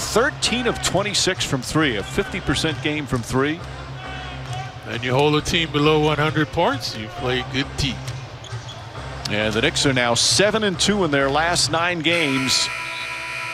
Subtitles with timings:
[0.00, 3.60] 13 of 26 from three, a 50% game from three.
[4.88, 7.96] And you hold a team below 100 points, you play good team.
[9.30, 12.68] And the Knicks are now 7 and 2 in their last nine games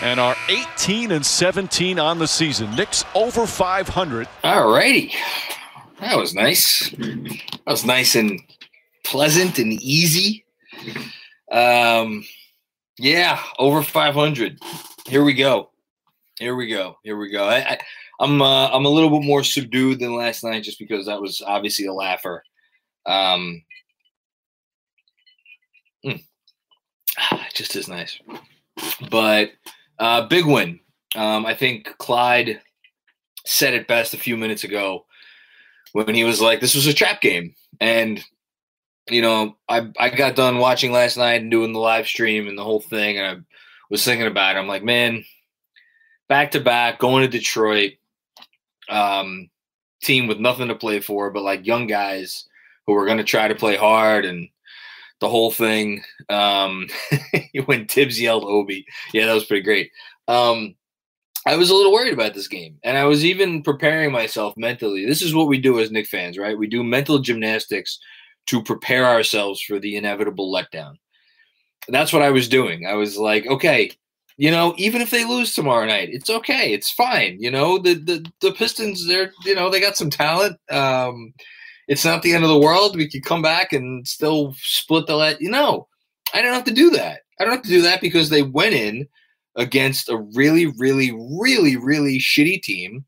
[0.00, 2.74] and are 18 and 17 on the season.
[2.74, 4.28] Knicks over 500.
[4.44, 5.12] All righty.
[6.00, 6.90] That was nice.
[6.90, 8.40] That was nice and
[9.04, 10.44] pleasant and easy.
[11.50, 12.24] Um,
[12.98, 14.58] yeah, over 500.
[15.06, 15.70] Here we go.
[16.38, 16.98] Here we go.
[17.02, 17.44] Here we go.
[17.44, 17.78] I, I,
[18.20, 21.42] I'm uh, I'm a little bit more subdued than last night, just because that was
[21.46, 22.42] obviously a laugher.
[23.06, 23.62] Um,
[26.04, 26.22] mm,
[27.54, 28.20] just as nice,
[29.10, 29.50] but
[29.98, 30.80] uh, big win.
[31.14, 32.60] Um, I think Clyde
[33.46, 35.06] said it best a few minutes ago
[35.92, 38.22] when he was like, "This was a trap game," and
[39.08, 42.58] you know, I I got done watching last night and doing the live stream and
[42.58, 43.40] the whole thing, and I
[43.88, 44.58] was thinking about it.
[44.58, 45.24] I'm like, man,
[46.28, 47.92] back to back, going to Detroit,
[48.88, 49.50] um,
[50.02, 52.46] team with nothing to play for, but like young guys
[52.86, 54.48] who are going to try to play hard and
[55.20, 56.02] the whole thing.
[56.28, 56.88] Um,
[57.66, 59.90] when Thibs yelled Obi, yeah, that was pretty great.
[60.28, 60.74] Um,
[61.46, 65.06] I was a little worried about this game, and I was even preparing myself mentally.
[65.06, 66.58] This is what we do as Knick fans, right?
[66.58, 68.00] We do mental gymnastics
[68.46, 70.96] to prepare ourselves for the inevitable letdown.
[71.88, 72.86] That's what I was doing.
[72.86, 73.92] I was like, okay,
[74.36, 76.72] you know, even if they lose tomorrow night, it's okay.
[76.72, 77.36] It's fine.
[77.40, 80.58] You know, the the, the Pistons, they're you know, they got some talent.
[80.70, 81.32] Um,
[81.88, 82.96] it's not the end of the world.
[82.96, 85.40] We could come back and still split the let.
[85.40, 85.88] You know,
[86.34, 87.20] I don't have to do that.
[87.40, 89.06] I don't have to do that because they went in
[89.56, 93.04] against a really, really, really, really shitty team,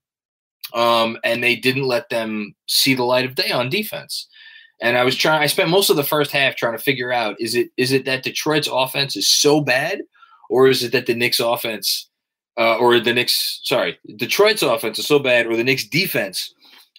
[0.72, 4.28] um, and they didn't let them see the light of day on defense.
[4.80, 5.42] And I was trying.
[5.42, 8.06] I spent most of the first half trying to figure out is it is it
[8.06, 10.00] that Detroit's offense is so bad,
[10.48, 12.08] or is it that the Knicks offense,
[12.58, 16.52] uh, or the Knicks, sorry, Detroit's offense is so bad, or the Knicks defense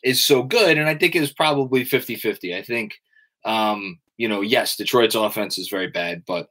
[0.03, 0.77] is so good?
[0.77, 2.55] And I think it's probably 50-50.
[2.55, 2.95] I think,
[3.45, 6.49] um, you know, yes, Detroit's offense is very bad, but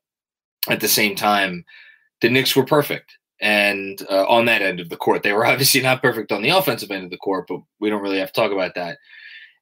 [0.68, 1.64] at the same time,
[2.20, 3.16] the Knicks were perfect.
[3.40, 6.50] And uh, on that end of the court, they were obviously not perfect on the
[6.50, 8.98] offensive end of the court, but we don't really have to talk about that.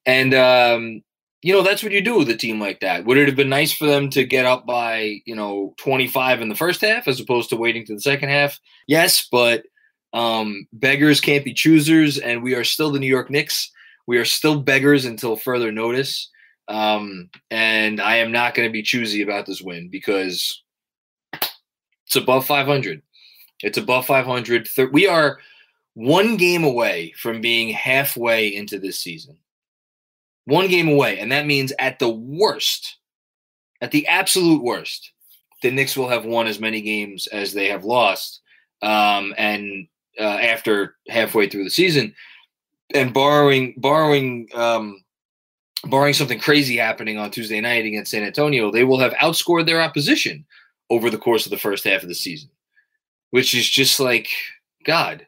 [0.05, 1.03] And um,
[1.43, 3.05] you know, that's what you do with a team like that.
[3.05, 6.49] Would it have been nice for them to get up by, you know, 25 in
[6.49, 8.59] the first half as opposed to waiting to the second half?
[8.87, 9.65] Yes, but
[10.13, 13.71] um, beggars can't be choosers, and we are still the New York Knicks.
[14.07, 16.31] We are still beggars until further notice.
[16.69, 20.63] Um, and I am not going to be choosy about this win because
[21.33, 23.03] it's above 500.
[23.63, 24.69] It's above 500.
[24.93, 25.39] We are
[25.95, 29.39] one game away from being halfway into this season
[30.47, 32.97] one game away, and that means at the worst,
[33.81, 35.13] at the absolute worst,
[35.63, 38.41] the Knicks will have won as many games as they have lost.
[38.83, 39.89] Um, and
[40.19, 42.15] uh, after halfway through the season,
[42.95, 45.03] and borrowing borrowing um,
[45.85, 49.81] barring something crazy happening on Tuesday night against San Antonio, they will have outscored their
[49.81, 50.45] opposition
[50.91, 52.49] over the course of the first half of the season,
[53.31, 54.29] which is just like
[54.85, 55.27] God.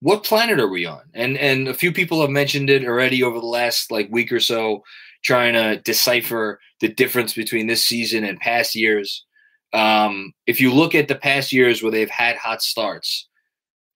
[0.00, 1.02] What planet are we on?
[1.14, 4.40] And and a few people have mentioned it already over the last like week or
[4.40, 4.84] so,
[5.24, 9.24] trying to decipher the difference between this season and past years.
[9.72, 13.28] Um, if you look at the past years where they've had hot starts,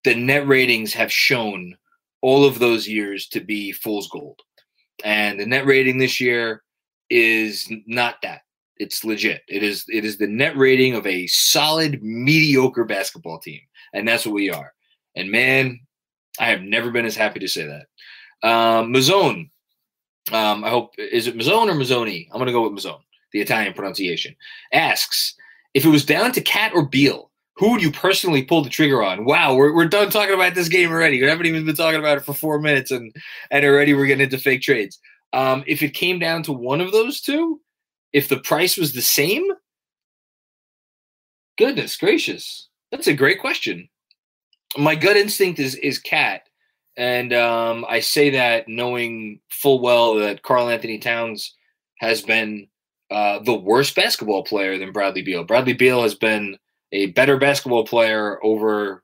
[0.04, 1.76] the net ratings have shown
[2.20, 4.40] all of those years to be fool's gold.
[5.04, 6.62] And the net rating this year
[7.10, 8.42] is not that.
[8.78, 9.42] It's legit.
[9.48, 13.60] It is it is the net rating of a solid mediocre basketball team.
[13.92, 14.72] And that's what we are.
[15.14, 15.80] And man,
[16.38, 18.48] I have never been as happy to say that.
[18.48, 19.50] Um, Mazzone,
[20.32, 22.28] um, I hope is it Mazzone or Mazzoni?
[22.32, 23.02] I'm gonna go with Mazzone,
[23.32, 24.34] the Italian pronunciation.
[24.72, 25.34] Asks
[25.74, 29.02] if it was down to KAT or Beal, who would you personally pull the trigger
[29.02, 29.24] on?
[29.24, 31.20] Wow, we're, we're done talking about this game already.
[31.20, 33.14] We haven't even been talking about it for four minutes, and
[33.50, 34.98] and already we're getting into fake trades.
[35.32, 37.60] Um, if it came down to one of those two,
[38.12, 39.46] if the price was the same,
[41.56, 43.88] goodness gracious, that's a great question.
[44.76, 46.48] My gut instinct is is KAT,
[46.96, 51.54] and um, I say that knowing full well that Karl-Anthony Towns
[52.00, 52.68] has been
[53.10, 55.44] uh, the worst basketball player than Bradley Beal.
[55.44, 56.56] Bradley Beal has been
[56.92, 59.02] a better basketball player over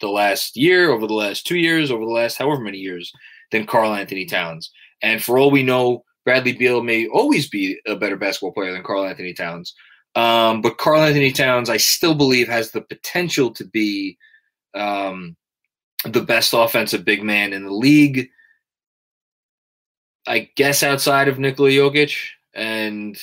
[0.00, 3.12] the last year, over the last two years, over the last however many years
[3.52, 4.70] than Karl-Anthony Towns.
[5.02, 8.82] And for all we know, Bradley Beal may always be a better basketball player than
[8.82, 9.74] Karl-Anthony Towns.
[10.16, 14.18] Um, but Karl-Anthony Towns, I still believe, has the potential to be
[14.76, 15.36] um,
[16.04, 18.30] the best offensive big man in the league.
[20.26, 22.16] I guess outside of Nikola Jokic
[22.54, 23.16] and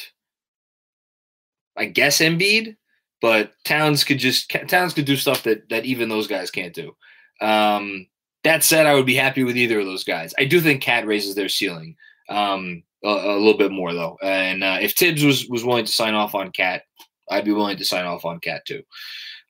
[1.75, 2.77] I guess Embiid,
[3.21, 6.95] but Towns could just Towns could do stuff that that even those guys can't do.
[7.41, 8.07] Um,
[8.43, 10.33] that said, I would be happy with either of those guys.
[10.37, 11.95] I do think KAT raises their ceiling
[12.29, 15.91] um, a, a, little bit more though, and uh, if Thibs was was willing to
[15.91, 16.83] sign off on KAT,
[17.29, 18.83] I'd be willing to sign off on KAT too.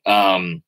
[0.06, 0.64] Um,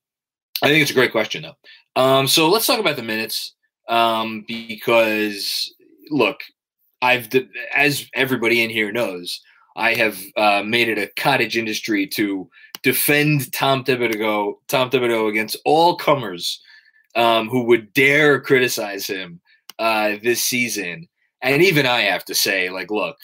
[0.62, 2.00] I think it's a great question though.
[2.00, 3.54] Um, so let's talk about the minutes
[3.88, 5.72] um, because
[6.10, 6.40] look,
[7.02, 7.28] I've
[7.74, 9.40] as everybody in here knows,
[9.76, 12.48] I have uh, made it a cottage industry to
[12.82, 16.62] defend Tom Thibodeau, Tom Thibodeau against all comers
[17.14, 19.40] um, who would dare criticize him
[19.78, 21.08] uh, this season.
[21.42, 23.16] And even I have to say, like, look,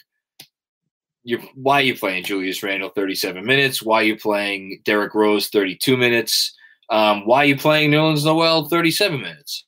[1.23, 3.81] you why are you playing Julius Randle 37 minutes?
[3.81, 6.53] Why are you playing Derrick Rose 32 minutes?
[6.89, 9.65] Um, why are you playing Nerlens Noel 37 minutes?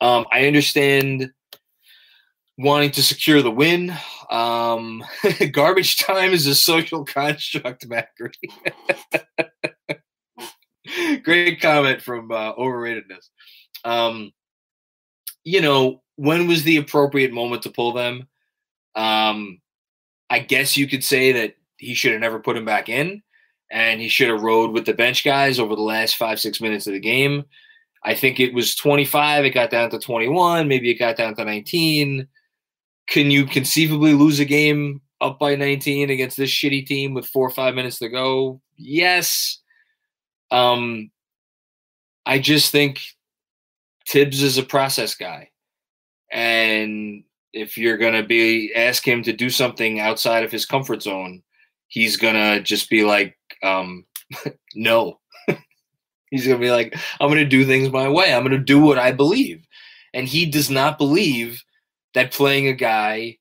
[0.00, 1.30] Um, I understand
[2.58, 3.92] wanting to secure the win.
[4.30, 5.04] Um,
[5.52, 8.32] garbage time is a social construct, Macri.
[11.22, 13.28] Great comment from uh, overratedness.
[13.84, 14.32] Um,
[15.44, 18.28] you know, when was the appropriate moment to pull them?
[18.94, 19.60] Um,
[20.28, 23.22] I guess you could say that he should have never put him back in
[23.72, 26.86] and he should have rode with the bench guys over the last five, six minutes
[26.86, 27.44] of the game.
[28.04, 29.46] I think it was 25.
[29.46, 30.68] It got down to 21.
[30.68, 32.28] Maybe it got down to 19.
[33.06, 37.46] Can you conceivably lose a game up by 19 against this shitty team with four
[37.46, 38.60] or five minutes to go?
[38.76, 39.60] Yes.
[40.50, 41.10] Um,
[42.26, 43.00] I just think
[44.06, 45.48] Thibs is a process guy.
[46.30, 47.24] And
[47.54, 51.42] if you're going to be ask him to do something outside of his comfort zone,
[51.92, 54.06] he's to just be like, um,
[54.74, 55.20] no.
[56.30, 58.32] he's to be like, I'm to do things my way.
[58.32, 59.62] I'm to do what I believe.
[60.14, 61.62] And he does not believe
[62.14, 63.36] that playing a guy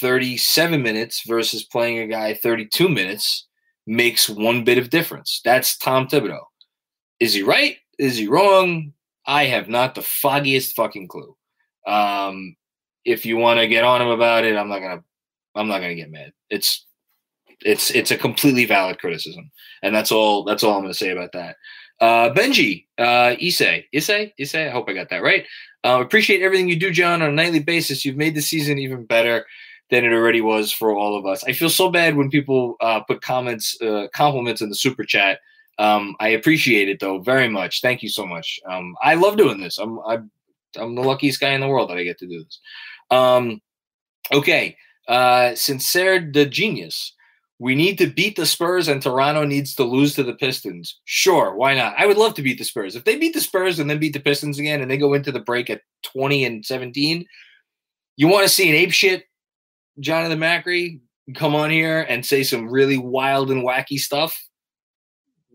[0.00, 3.46] 37 minutes versus playing a guy 32 minutes
[3.86, 5.42] makes one bit of difference.
[5.44, 6.44] That's Tom Thibodeau.
[7.18, 7.76] Is he right?
[7.98, 8.94] Is he wrong?
[9.26, 11.36] I have not the foggiest fucking clue.
[11.86, 12.56] Um,
[13.04, 15.02] if you want to get on him about it, I'm not gonna.
[15.54, 16.32] I'm not gonna get mad.
[16.48, 16.86] It's
[17.64, 19.50] it's it's a completely valid criticism,
[19.82, 20.44] and that's all.
[20.44, 21.56] That's all I'm gonna say about that.
[22.00, 24.68] Uh, Benji, uh, Issei, Issei, Issei.
[24.68, 25.44] I hope I got that right.
[25.84, 28.04] Uh, appreciate everything you do, John, on a nightly basis.
[28.04, 29.46] You've made the season even better
[29.90, 31.44] than it already was for all of us.
[31.44, 35.40] I feel so bad when people uh, put comments, uh, compliments in the super chat.
[35.78, 37.80] Um, I appreciate it though very much.
[37.80, 38.60] Thank you so much.
[38.66, 39.78] Um, I love doing this.
[39.78, 40.30] I'm, I'm
[40.78, 42.60] I'm the luckiest guy in the world that I get to do this.
[43.10, 43.60] Um,
[44.32, 44.76] okay,
[45.08, 47.12] uh, Sincere the genius.
[47.60, 50.98] We need to beat the Spurs, and Toronto needs to lose to the Pistons.
[51.04, 51.94] Sure, why not?
[51.96, 52.96] I would love to beat the Spurs.
[52.96, 55.30] If they beat the Spurs and then beat the Pistons again, and they go into
[55.30, 57.26] the break at twenty and seventeen,
[58.16, 59.24] you want to see an ape shit
[60.00, 61.00] Jonathan Macri
[61.34, 64.36] come on here and say some really wild and wacky stuff,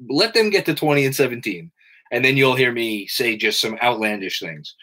[0.10, 1.72] let them get to 20 and 17.
[2.12, 4.76] And then you'll hear me say just some outlandish things.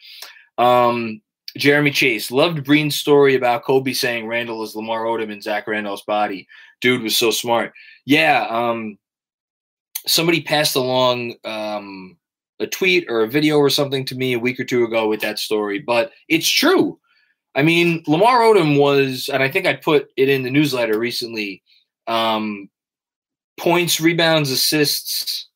[0.58, 1.22] Um,
[1.56, 6.02] Jeremy Chase loved Breen's story about Kobe saying Randle is Lamar Odom in Zach Randolph's
[6.02, 6.46] body.
[6.82, 7.72] Dude was so smart.
[8.04, 8.46] Yeah.
[8.50, 8.98] Um,
[10.06, 12.18] somebody passed along um,
[12.60, 15.20] a tweet or a video or something to me a week or two ago with
[15.22, 16.98] that story, but it's true.
[17.54, 21.62] I mean, Lamar Odom was, and I think I put it in the newsletter recently.
[22.06, 22.68] Um,
[23.58, 25.48] points, rebounds, assists,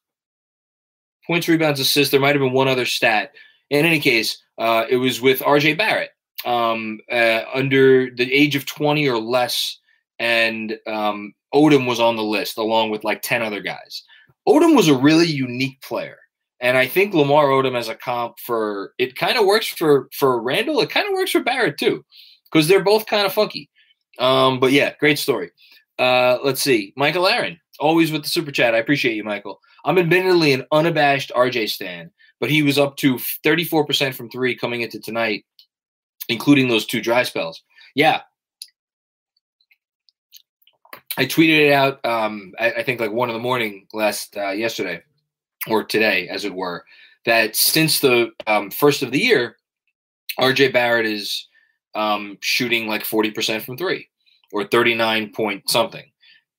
[1.26, 2.10] points, rebounds, assists.
[2.10, 3.32] There might have been one other stat.
[3.70, 6.10] In any case, uh, it was with RJ Barrett
[6.44, 9.78] um, uh, under the age of 20 or less.
[10.18, 14.02] And um, Odom was on the list along with like 10 other guys.
[14.48, 16.18] Odom was a really unique player.
[16.60, 20.40] And I think Lamar Odom as a comp for it kind of works for for
[20.40, 20.80] Randle.
[20.80, 22.04] It kind of works for Barrett too,
[22.50, 23.68] because they're both kind of funky.
[24.18, 25.50] Um, but yeah, great story.
[25.98, 28.74] Uh, let's see, Michael Aaron, always with the super chat.
[28.74, 29.60] I appreciate you, Michael.
[29.84, 34.82] I'm admittedly an unabashed RJ stan, but he was up to 34% from three coming
[34.82, 35.44] into tonight,
[36.28, 37.62] including those two dry spells.
[37.94, 38.22] Yeah.
[41.18, 42.04] I tweeted it out.
[42.04, 45.02] Um, I, I think like one in the morning last uh, yesterday,
[45.68, 46.84] or today, as it were,
[47.24, 49.56] that since the um, first of the year,
[50.38, 51.48] RJ Barrett is
[51.94, 54.08] um, shooting like 40% from three
[54.52, 56.04] or 39 point something.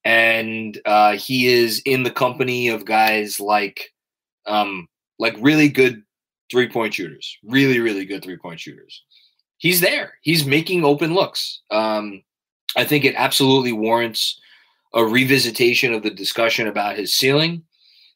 [0.03, 3.93] And uh, he is in the company of guys like
[4.45, 4.87] um,
[5.19, 6.01] like really good
[6.49, 9.03] three point shooters, really, really good three point shooters.
[9.57, 10.13] He's there.
[10.21, 11.61] He's making open looks.
[11.71, 12.23] Um,
[12.75, 14.39] I think it absolutely warrants
[14.97, 17.63] a revisitation of the discussion about his ceiling.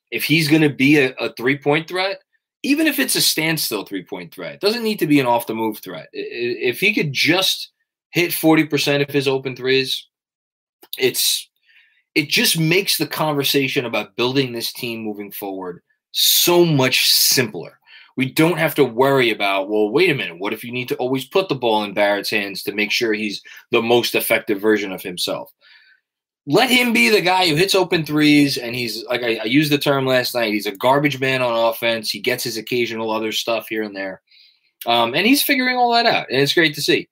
[0.10, 2.20] If he's going to be a, a three point threat,
[2.64, 5.54] even if it's a standstill three point threat, doesn't need to be an off the
[5.54, 6.10] move threat.
[6.12, 7.72] If he could just
[8.10, 10.08] hit 40% of his open threes,
[10.98, 11.50] it's
[12.16, 17.80] it just makes the conversation about building this team moving forward so much simpler.
[18.18, 20.98] We don't have to worry about, well, wait a minute, what if you need to
[20.98, 24.92] always put the ball in Barrett's hands to make sure he's the most effective version
[24.92, 25.50] of himself?
[26.52, 29.72] Let him be the guy who hits open threes, and he's like I, I used
[29.72, 30.54] the term last night.
[30.54, 32.10] He's a garbage man on offense.
[32.10, 34.22] He gets his occasional other stuff here and there,
[34.86, 37.08] um, and he's figuring all that out, and it's great to see.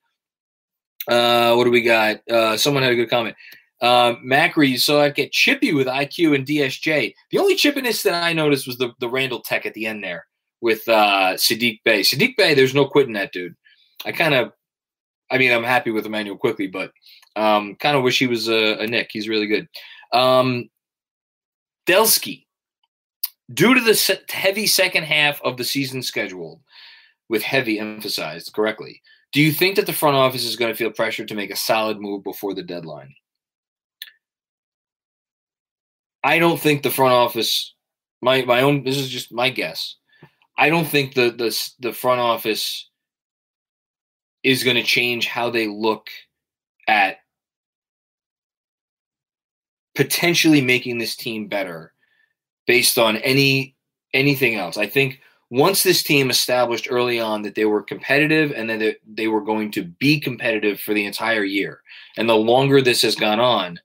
[1.07, 2.21] Uh, what do we got?
[2.29, 3.35] Uh, someone had a good comment.
[3.81, 7.13] Um, Macri, so I get chippy with IQ and DSJ.
[7.31, 10.25] The only chippiness that I noticed was the, the Randle tech at the end there
[10.61, 12.01] with uh, Saddiq Bey.
[12.01, 13.55] Saddiq Bey, there's no quitting that dude.
[14.05, 14.51] I kind of,
[15.31, 16.91] I mean, I'm happy with Immanuel Quickley, but
[17.35, 19.09] um, kind of wish he was a, a Knick.
[19.11, 19.67] He's really good.
[20.11, 20.69] Um,
[21.85, 26.61] due to the se- heavy second half of the season scheduled,
[27.29, 30.91] with heavy emphasized correctly, do you think that the front office is going to feel
[30.91, 33.13] pressure to make a solid move before the deadline?
[36.23, 37.75] I don't think the front office,
[38.21, 38.83] my my own.
[38.83, 39.95] This is just my guess.
[40.57, 42.88] I don't think the the the front office
[44.43, 46.07] is going to change how they look
[46.87, 47.17] at
[49.95, 51.93] potentially making this team better
[52.67, 53.75] based on any
[54.13, 54.77] anything else.
[54.77, 55.19] I think
[55.49, 59.71] once this team established early on that they were competitive and that they were going
[59.71, 61.81] to be competitive for the entire year,
[62.17, 63.79] and the longer this has gone on,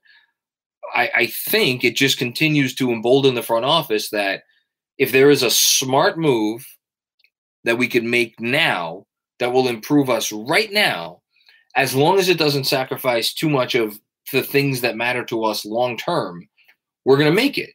[0.95, 4.43] I, I think it just continues to embolden the front office that
[4.97, 6.65] if there is a smart move
[7.63, 9.05] that we could make now
[9.39, 11.21] that will improve us right now,
[11.75, 13.99] as long as it doesn't sacrifice too much of
[14.31, 16.47] the things that matter to us long term,
[17.03, 17.73] we're going to make it.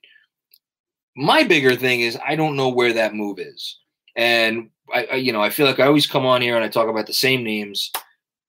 [1.17, 3.79] My bigger thing is I don't know where that move is.
[4.17, 6.69] And I, I, you know, I feel like I always come on here and I
[6.69, 7.93] talk about the same names,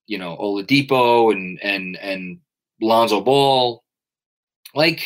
[0.08, 2.40] you know, Oladipo and and and
[2.82, 3.84] Lonzo Ball.
[4.74, 5.04] Like,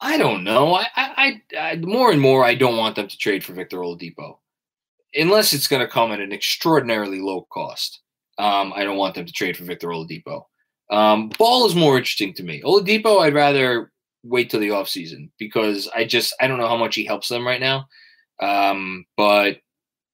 [0.00, 0.74] I don't know.
[0.74, 4.38] I, I, I, more and more, I don't want them to trade for Victor Oladipo,
[5.14, 8.00] unless it's going to come at an extraordinarily low cost.
[8.38, 10.44] Um, I don't want them to trade for Victor Oladipo.
[10.90, 12.62] Um, Ball is more interesting to me.
[12.62, 13.92] Oladipo, I'd rather
[14.24, 17.46] wait till the offseason because I just I don't know how much he helps them
[17.46, 17.86] right now.
[18.40, 19.58] Um, but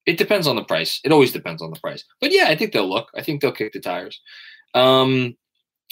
[0.07, 1.01] it depends on the price.
[1.05, 2.05] It always depends on the price.
[2.21, 3.09] But yeah, I think they'll look.
[3.17, 4.21] I think they'll kick the tires.
[4.75, 5.37] Um,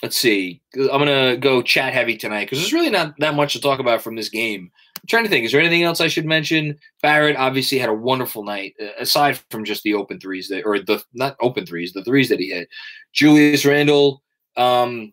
[0.02, 0.60] let's see.
[0.74, 4.02] I'm gonna go chat heavy tonight because there's really not that much to talk about
[4.02, 4.70] from this game.
[4.96, 5.44] I'm trying to think.
[5.44, 6.78] Is there anything else I should mention?
[7.02, 11.02] Barrett obviously had a wonderful night, aside from just the open threes that, or the
[11.14, 12.68] not open threes, the threes that he hit.
[13.12, 14.22] Julius Randle.
[14.56, 15.12] Um,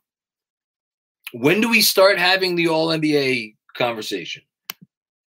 [1.34, 4.44] when do we start having the All NBA conversation?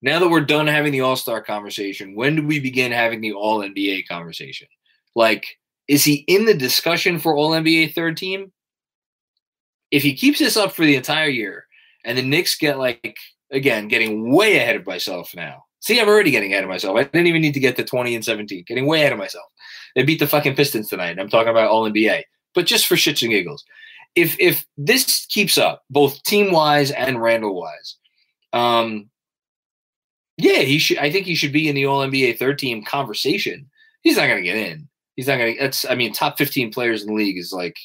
[0.01, 3.33] now that we're done having the All Star conversation, when do we begin having the
[3.33, 4.67] All NBA conversation?
[5.15, 5.45] Like,
[5.87, 8.51] is he in the discussion for All NBA third team?
[9.91, 11.65] If he keeps this up for the entire year,
[12.05, 13.17] and the Knicks get like
[13.51, 15.63] again getting way ahead of myself now.
[15.79, 16.97] See, I'm already getting ahead of myself.
[16.97, 18.65] I didn't even need to get to 20 and 17.
[18.67, 19.45] Getting way ahead of myself.
[19.95, 21.19] They beat the fucking Pistons tonight.
[21.19, 22.23] I'm talking about All NBA,
[22.55, 23.63] but just for shits and giggles.
[24.15, 27.97] If if this keeps up, both team wise and Randle wise,
[28.53, 29.09] um,
[30.37, 30.97] Yeah, he should.
[30.99, 33.69] I think he should be in the All NBA third team conversation.
[34.01, 34.87] He's not going to get in.
[35.15, 35.61] He's not going to.
[35.61, 35.85] That's.
[35.85, 37.77] I mean, top fifteen players in the league is like,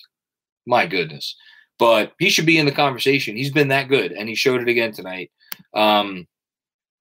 [0.67, 1.37] my goodness.
[1.83, 3.37] But he should be in the conversation.
[3.37, 5.33] He's been that good, and he showed it again tonight.
[5.75, 6.29] Um,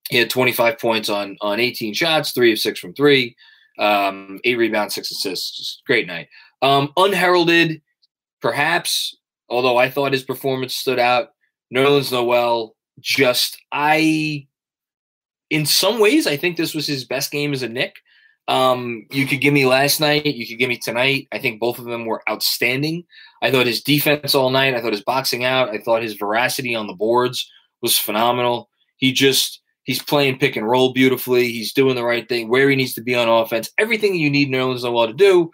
[0.09, 3.35] he had 25 points on on 18 shots, three of six from three,
[3.77, 5.55] um, eight rebounds, six assists.
[5.55, 6.29] Just great night.
[6.63, 7.83] Um, unheralded,
[8.41, 9.15] perhaps,
[9.49, 11.33] although I thought his performance stood out.
[11.71, 14.47] Nerlens Noel, just I,
[15.51, 17.97] in some ways, I think this was his best game as a Knick.
[18.47, 21.27] Um, you could give me last night, you could give me tonight.
[21.31, 23.05] I think both of them were outstanding.
[23.41, 24.75] I thought his defense all night.
[24.75, 25.69] I thought his boxing out.
[25.69, 27.49] I thought his veracity on the boards
[27.81, 28.69] was phenomenal.
[28.97, 31.51] He just he's playing pick and roll beautifully.
[31.51, 33.69] He's doing the right thing where he needs to be on offense.
[33.77, 35.51] Everything you need Nerlens Noel to do,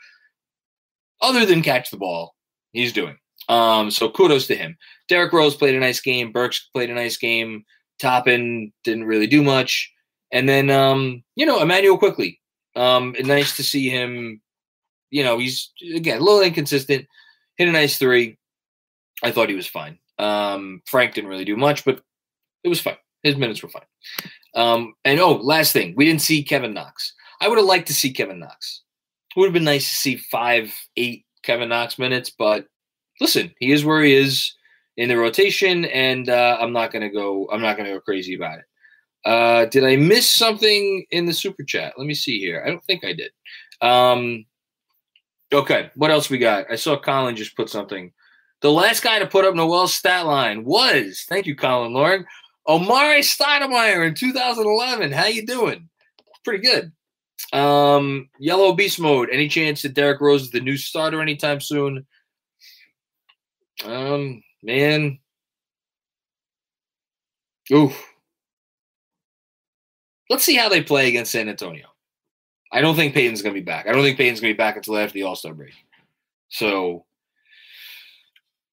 [1.22, 2.36] other than catch the ball,
[2.74, 3.18] he's doing.
[3.50, 4.78] Um, so kudos to him.
[5.08, 6.34] Derrick Rose played a nice game.
[6.34, 7.64] Burks played a nice game.
[8.00, 9.92] Toppin didn't really do much.
[10.32, 12.42] And then um, you know, Immanuel Quickley.
[12.76, 14.42] Um, nice to see him.
[15.10, 17.08] You know, he's again a little inconsistent.
[17.58, 18.38] Hit a nice three.
[19.24, 20.00] I thought he was fine.
[20.20, 22.02] Um, Frank didn't really do much, but
[22.64, 22.98] it was fine.
[23.24, 23.84] His minutes were fine.
[24.56, 27.14] Um, and oh, last thing, we didn't see Kevin Knox.
[27.42, 28.84] I would have liked to see Kevin Knox.
[29.36, 32.66] It would have been nice to see five, eight Kevin Knox minutes, but
[33.22, 34.54] listen, he is where he is
[34.98, 37.48] in the rotation, and uh, I'm not gonna go.
[37.52, 38.66] I'm not gonna go crazy about it.
[39.26, 41.94] Uh, did I miss something in the super chat?
[41.98, 42.64] Let me see here.
[42.66, 43.32] I don't think I did.
[43.82, 44.46] Um,
[45.54, 46.66] okay, what else we got?
[46.72, 48.12] I saw Colin just put something.
[48.62, 52.26] The last guy to put up Noel's stat line was, thank you, Colin Lauren,
[52.68, 55.12] Amar'e Stoudemire in 2011.
[55.12, 55.90] How you doing?
[56.44, 56.92] Pretty good.
[57.54, 59.30] Um, Yellow Beast Mode.
[59.32, 62.06] Any chance that Derrick Rose is the new starter anytime soon?
[63.86, 65.20] Um, man.
[67.72, 67.94] Ooh.
[70.30, 71.88] Let's see how they play against San Antonio.
[72.72, 73.88] I don't think Payton's going to be back.
[73.88, 75.74] I don't think Payton's going to be back until after the All Star break.
[76.50, 77.06] So,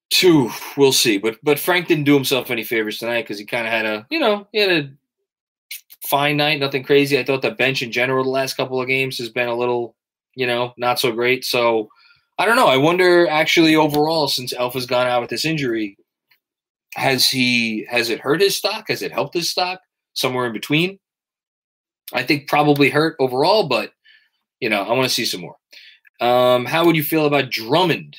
[0.09, 1.17] two, we'll see.
[1.17, 4.05] But but Frank didn't do himself any favors tonight because he kind of had a,
[4.09, 4.89] you know, he had a
[6.07, 7.17] fine night, nothing crazy.
[7.17, 9.95] I thought the bench in general the last couple of games has been a little,
[10.35, 11.45] you know, not so great.
[11.45, 11.89] So,
[12.37, 12.67] I don't know.
[12.67, 15.97] I wonder actually overall since Alpha's gone out with this injury,
[16.95, 18.85] has he has it hurt his stock?
[18.89, 19.79] Has it helped his stock?
[20.13, 20.99] Somewhere in between.
[22.13, 23.91] I think probably hurt overall, but
[24.59, 25.55] you know, I want to see some more.
[26.21, 28.17] Um, how would you feel about Drummond?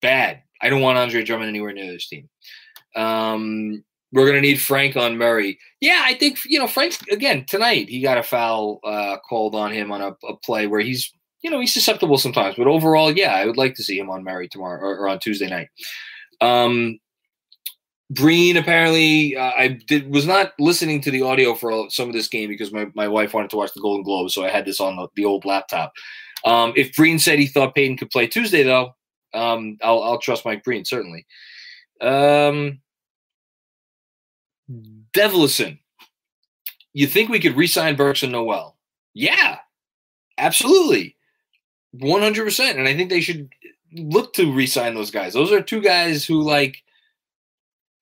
[0.00, 0.42] Bad.
[0.60, 2.28] I don't want Andre Drummond anywhere near this team.
[2.94, 5.58] Um, we're gonna need Frank on Murray.
[5.80, 7.88] Yeah, I think you know Frank again tonight.
[7.88, 11.50] He got a foul uh, called on him on a, a, play where he's you
[11.50, 14.48] know he's susceptible sometimes, but overall, yeah, I would like to see him on Murray
[14.48, 15.68] tomorrow or, or on Tuesday night.
[16.40, 17.00] Um,
[18.14, 22.28] Breen apparently uh, I did was not listening to the audio for some of this
[22.28, 24.80] game because my, my wife wanted to watch the Golden Globes, so I had this
[24.80, 25.92] on the, the old laptop.
[26.44, 28.94] Um, if Breen said he thought Payton could play Tuesday, though,
[29.32, 31.26] um, I'll I'll trust Mike Breen certainly.
[32.00, 32.80] Um,
[35.12, 35.78] Devilison,
[36.92, 38.76] you think we could re-sign Burks and Noel?
[39.14, 39.58] Yeah,
[40.38, 41.16] absolutely,
[41.92, 42.78] one hundred percent.
[42.78, 43.48] And I think they should
[43.92, 45.32] look to re-sign those guys.
[45.32, 46.82] Those are two guys who like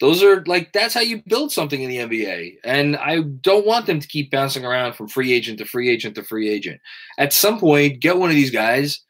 [0.02, 2.56] those are like that's how you build something in the NBA.
[2.64, 6.16] And I don't want them to keep bouncing around from free agent to free agent
[6.16, 6.80] to free agent.
[7.18, 9.00] At some point, get one of these guys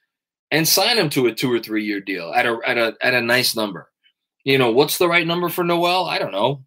[0.50, 3.14] and sign them to a two or three year deal at a at a at
[3.14, 3.90] a nice number.
[4.44, 6.04] You know, what's the right number for Noel?
[6.04, 6.62] I don't know.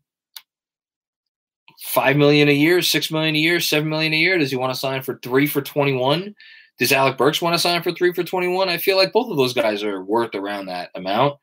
[1.83, 4.39] Five million a year, six million a year, seven million a year.
[4.39, 6.33] Does he want to sign for three for twenty one?
[6.79, 8.69] Does Alec Burks want to sign for three for twenty one?
[8.69, 11.35] I feel like both of those guys are worth around that amount.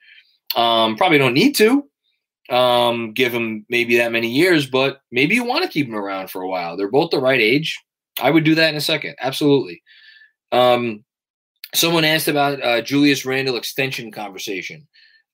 [0.56, 1.88] Um, probably don't need to,
[2.50, 6.30] um, give him maybe that many years, but maybe you want to keep him around
[6.30, 6.76] for a while.
[6.76, 7.78] They're both the right age.
[8.20, 9.16] I would do that in a second.
[9.20, 9.82] Absolutely.
[10.50, 11.04] Um,
[11.74, 14.86] someone asked about uh, Julius Randle extension conversation.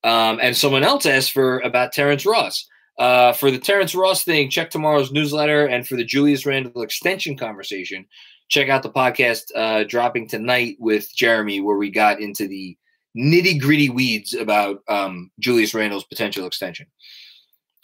[0.05, 2.67] Um, and someone else asked for about Terrence Ross.
[2.99, 5.67] Uh, for the Terrence Ross thing, check tomorrow's newsletter.
[5.67, 8.07] And for the Julius Randle extension conversation,
[8.49, 12.77] check out the podcast uh, dropping tonight with Jeremy, where we got into the
[13.19, 16.87] nitty gritty weeds about um, Julius Randle's potential extension.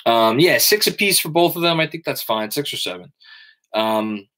[0.06, 1.80] Um, yeah, six apiece for both of them.
[1.80, 2.50] I think that's fine.
[2.50, 3.12] Six or seven.
[3.74, 4.28] Um,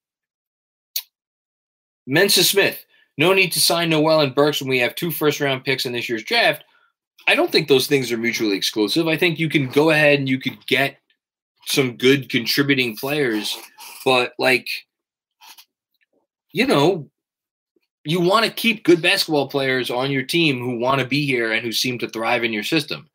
[2.07, 2.85] Mensa Smith,
[3.19, 5.93] no need to sign Noel and Burks when we have two first round picks in
[5.93, 6.65] this year's draft.
[7.27, 9.09] I don't think those things are mutually exclusive.
[9.09, 10.99] I think you can go ahead and you could get
[11.67, 13.59] some good contributing players,
[14.05, 14.69] but like,
[16.53, 17.11] you know,
[18.07, 21.53] you want to keep good basketball players on your team who want to be here
[21.53, 23.09] and who seem to thrive in your system.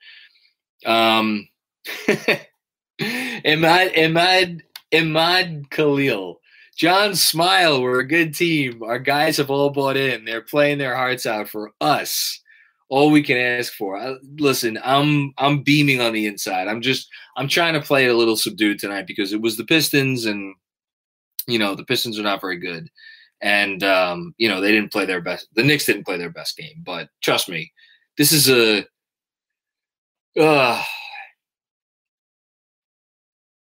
[0.85, 1.47] Um,
[2.99, 6.41] Imad Imad Imad Khalil
[6.75, 8.81] John Smile, we're a good team.
[8.81, 10.25] Our guys have all bought in.
[10.25, 12.39] They're playing their hearts out for us.
[12.89, 13.97] All we can ask for.
[13.97, 16.67] I, listen, I'm I'm beaming on the inside.
[16.67, 19.63] I'm just I'm trying to play it a little subdued tonight because it was the
[19.63, 20.55] Pistons, and
[21.47, 22.89] you know the Pistons are not very good,
[23.41, 25.47] and um, you know they didn't play their best.
[25.55, 27.71] The Knicks didn't play their best game, but trust me,
[28.17, 28.85] this is a.
[30.39, 30.81] Uh,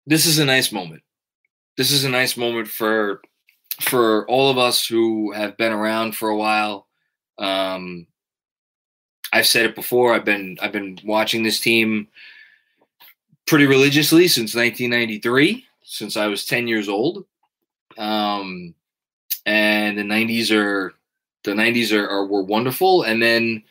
[0.06, 1.02] this is a nice moment.
[1.78, 3.22] This is a nice moment for
[3.82, 6.88] for all of us who have been around for a while.
[7.38, 8.08] Um,
[9.34, 10.14] I've said it before.
[10.14, 12.08] I've been I've been watching this team
[13.48, 17.26] pretty religiously since 1993, since I was 10 years old.
[17.98, 18.74] Um,
[19.46, 20.94] and the 90s are
[21.44, 23.64] the 90s are, are were wonderful, and then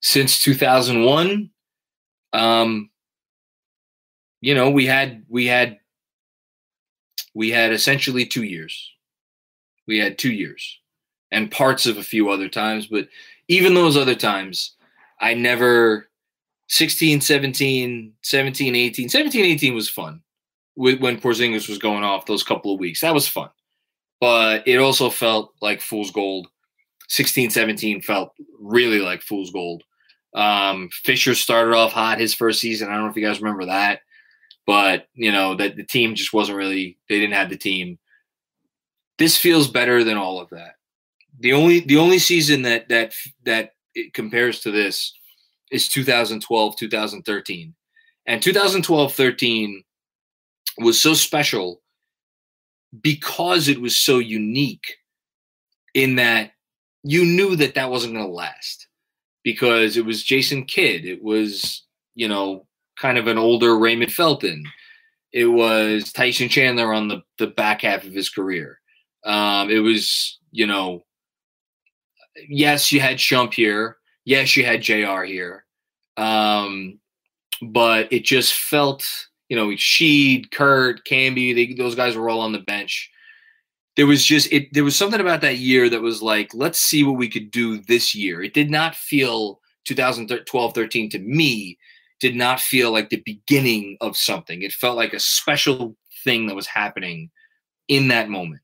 [0.00, 1.50] since 2001,
[2.34, 2.90] um,
[4.40, 5.78] you know, we had we had
[7.34, 8.90] we had essentially two years.
[9.86, 10.80] We had two years
[11.30, 13.08] and parts of a few other times, but
[13.48, 14.76] even those other times,
[15.20, 16.08] I never
[16.68, 19.08] 16, 17, 17, 18.
[19.08, 20.22] 17, 18 was fun
[20.76, 23.00] with when Porzingis was going off those couple of weeks.
[23.00, 23.50] That was fun.
[24.24, 26.48] But it also felt like fool's gold.
[27.08, 29.82] 16, 17 felt really like fool's gold.
[30.34, 32.88] Um, Fisher started off hot his first season.
[32.88, 34.00] I don't know if you guys remember that
[34.66, 37.98] but you know that the team just wasn't really they didn't have the team.
[39.18, 40.74] This feels better than all of that.
[41.40, 45.14] The only the only season that that that it compares to this
[45.70, 47.74] is 2012 2013
[48.26, 49.84] and 2012 13
[50.78, 51.80] was so special
[53.00, 54.96] because it was so unique
[55.94, 56.52] in that
[57.02, 58.86] you knew that that wasn't going to last
[59.42, 61.82] because it was Jason Kidd it was
[62.14, 64.64] you know kind of an older Raymond Felton.
[65.32, 68.80] It was Tyson Chandler on the, the back half of his career.
[69.24, 71.04] Um, it was, you know,
[72.48, 73.96] yes, you had Shump here.
[74.24, 75.64] Yes, you had JR here.
[76.16, 77.00] Um,
[77.60, 82.50] but it just felt, you know, Sheed, Kurt, Camby, they, those guys were all on
[82.50, 83.08] the bench.
[83.94, 84.66] There was just it.
[84.72, 87.78] There was something about that year that was like, let's see what we could do
[87.78, 88.42] this year.
[88.42, 91.78] It did not feel 2012, 13 to me
[92.18, 94.62] did not feel like the beginning of something.
[94.62, 97.30] It felt like a special thing that was happening
[97.86, 98.62] in that moment.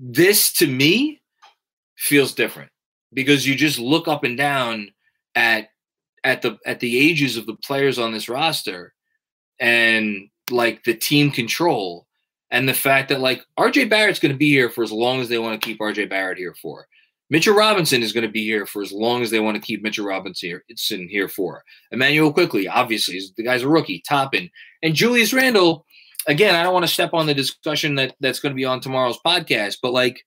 [0.00, 1.20] This to me
[1.96, 2.72] feels different
[3.12, 4.90] because you just look up and down
[5.36, 5.68] at
[6.24, 8.94] at the at the ages of the players on this roster
[9.60, 12.06] and like the team control
[12.50, 15.28] and the fact that like RJ Barrett's going to be here for as long as
[15.28, 16.86] they want to keep RJ Barrett here for.
[17.30, 19.82] Mitchell Robinson is going to be here for as long as they want to keep
[19.82, 21.62] Mitchell Robinson here, it's in here for.
[21.92, 24.48] Immanuel Quickley, obviously, the guy's a rookie, Toppin.
[24.82, 25.84] And Julius Randle,
[26.26, 28.80] again, I don't want to step on the discussion that, that's going to be on
[28.80, 30.24] tomorrow's podcast, but like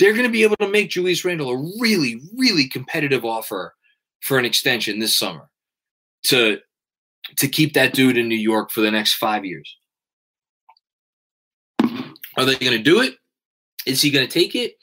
[0.00, 3.74] they're going to be able to make Julius Randle a really, really competitive offer
[4.20, 5.48] for an extension this summer
[6.24, 6.58] to
[7.38, 9.76] to keep that dude in New York for the next five years.
[12.36, 13.16] Are they going to do it?
[13.86, 14.76] Is he going to take it?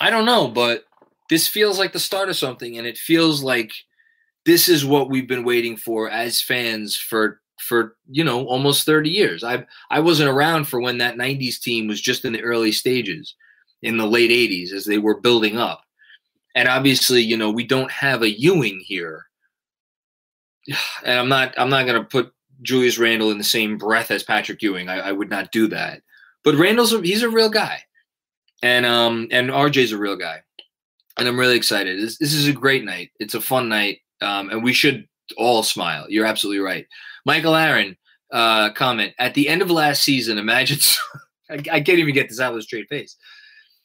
[0.00, 0.84] I don't know, but
[1.30, 3.72] this feels like the start of something, and it feels like
[4.44, 9.08] this is what we've been waiting for as fans for for you know almost 30
[9.08, 9.44] years.
[9.44, 13.34] I I wasn't around for when that 90s team was just in the early stages
[13.82, 15.82] in the late 80s as they were building up.
[16.54, 19.26] And obviously, you know, we don't have a Ewing here.
[21.04, 24.62] And I'm not I'm not gonna put Julius Randle in the same breath as Patrick
[24.62, 24.88] Ewing.
[24.88, 26.02] I, I would not do that.
[26.44, 27.82] But Randle's a, he's a real guy
[28.62, 30.42] and um and RJ's a real guy,
[31.18, 32.00] and I'm really excited.
[32.00, 33.10] This, this is a great night.
[33.18, 36.06] It's a fun night, um, and we should all smile.
[36.08, 36.86] You're absolutely right,
[37.26, 37.96] Michael Aaron.
[38.32, 40.38] Uh, comment at the end of last season.
[40.38, 40.78] Imagine
[41.50, 43.16] I, I can't even get this out with a straight face.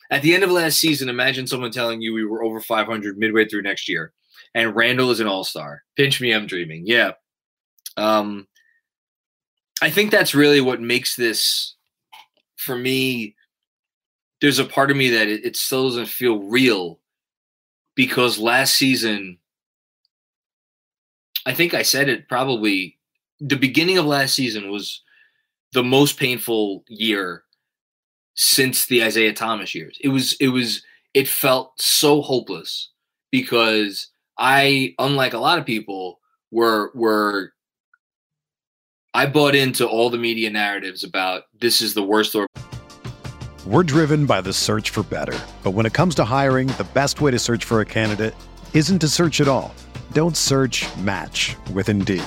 [0.09, 3.45] At the end of last season, imagine someone telling you we were over 500 midway
[3.45, 4.13] through next year,
[4.53, 5.83] and Randle is an all star.
[5.95, 6.83] Pinch me, I'm dreaming.
[6.85, 7.11] Yeah.
[7.95, 8.47] Um,
[9.81, 11.75] I think that's really what makes this,
[12.55, 13.35] for me,
[14.41, 16.99] there's a part of me that it, it still doesn't feel real
[17.95, 19.37] because last season,
[21.45, 22.97] I think I said it probably
[23.39, 25.01] the beginning of last season was
[25.73, 27.43] the most painful year
[28.35, 29.97] since the Isiah Thomas years.
[30.01, 30.83] It was it was
[31.13, 32.89] it felt so hopeless
[33.31, 36.19] because I unlike a lot of people
[36.51, 37.53] were were
[39.13, 42.45] I bought into all the media narratives about this is the worst or
[43.65, 45.37] we're driven by the search for better.
[45.61, 48.33] But when it comes to hiring, the best way to search for a candidate
[48.73, 49.75] isn't to search at all.
[50.13, 52.23] Don't search match with Indeed.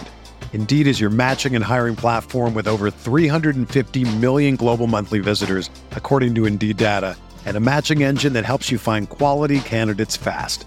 [0.52, 6.34] Indeed is your matching and hiring platform with over 350 million global monthly visitors, according
[6.34, 10.66] to Indeed data, and a matching engine that helps you find quality candidates fast.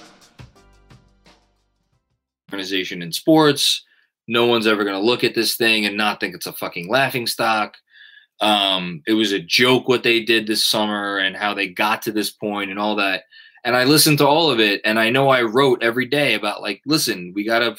[2.51, 3.83] Organization in sports.
[4.27, 6.89] No one's ever going to look at this thing and not think it's a fucking
[6.89, 7.75] laughing stock.
[8.39, 12.11] Um, it was a joke what they did this summer and how they got to
[12.11, 13.23] this point and all that
[13.63, 16.61] and I listened to all of it, and I know I wrote every day about
[16.61, 17.75] like, listen, we got to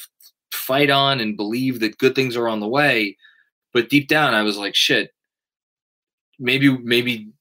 [0.53, 3.17] fight on and believe that good things are on the way.
[3.73, 5.11] But deep down, I was like, shit,
[6.39, 7.31] maybe, maybe,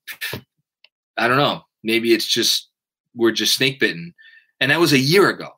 [1.17, 2.69] I don't know, maybe it's just
[3.15, 4.15] we're just snake bitten,
[4.61, 5.51] and that was a year ago.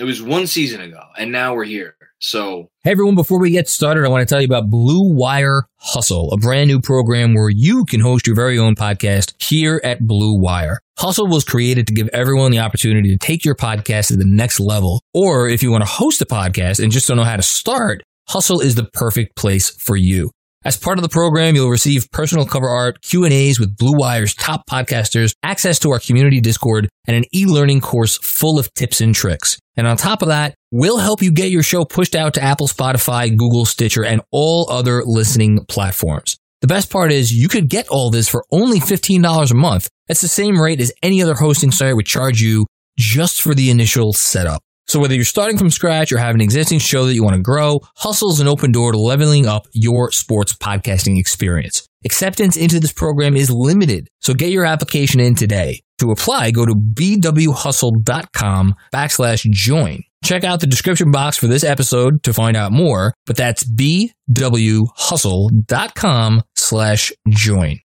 [0.00, 1.94] It was one season ago, and now we're here.
[2.20, 5.64] So, hey everyone, before we get started, I want to tell you about Blue Wire
[5.76, 10.00] Hustle, a brand new program where you can host your very own podcast here at
[10.00, 10.80] Blue Wire.
[10.98, 14.58] Hustle was created to give everyone the opportunity to take your podcast to the next
[14.58, 15.02] level.
[15.12, 18.02] Or if you want to host a podcast and just don't know how to start,
[18.26, 20.30] Hustle is the perfect place for you.
[20.62, 24.66] As part of the program, you'll receive personal cover art, Q&As with Blue Wire's top
[24.68, 29.58] podcasters, access to our community Discord, and an e-learning course full of tips and tricks.
[29.78, 32.68] And on top of that, we'll help you get your show pushed out to Apple,
[32.68, 36.36] Spotify, Google, Stitcher, and all other listening platforms.
[36.60, 39.88] The best part is you could get all this for only $15 a month.
[40.08, 42.66] That's the same rate as any other hosting site would charge you
[42.98, 44.60] just for the initial setup.
[44.90, 47.42] So whether you're starting from scratch or have an existing show that you want to
[47.42, 51.86] grow, Hustle is an open door to leveling up your sports podcasting experience.
[52.04, 55.80] Acceptance into this program is limited, so get your application in today.
[55.98, 60.02] To apply, go to bwhustle.com backslash join.
[60.24, 66.42] Check out the description box for this episode to find out more, but that's bwhustle.com
[66.56, 67.78] slash join.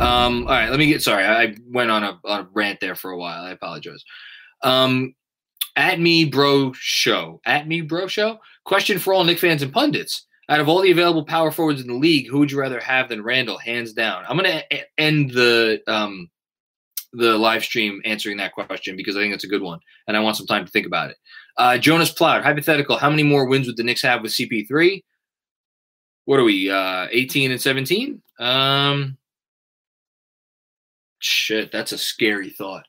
[0.00, 1.26] Um, all right, let me get sorry.
[1.26, 3.44] I went on a, on a rant there for a while.
[3.44, 4.02] I apologize.
[4.62, 5.12] Um,
[5.76, 7.40] at me, bro, show.
[7.44, 8.40] At me, bro, show.
[8.64, 10.26] Question for all Knick fans and pundits.
[10.48, 13.08] Out of all the available power forwards in the league, who would you rather have
[13.08, 13.58] than Randle?
[13.58, 14.24] hands down?
[14.28, 16.30] I'm going to end the um,
[17.12, 20.20] the live stream answering that question because I think it's a good one, and I
[20.20, 21.16] want some time to think about it.
[21.56, 25.02] Uh, Jonas Ploud, hypothetical: How many more wins would the Knicks have with CP3?
[26.26, 26.70] What are we?
[26.70, 28.20] Uh, 18 and 17?
[28.38, 29.16] Um,
[31.18, 32.84] shit, that's a scary thought.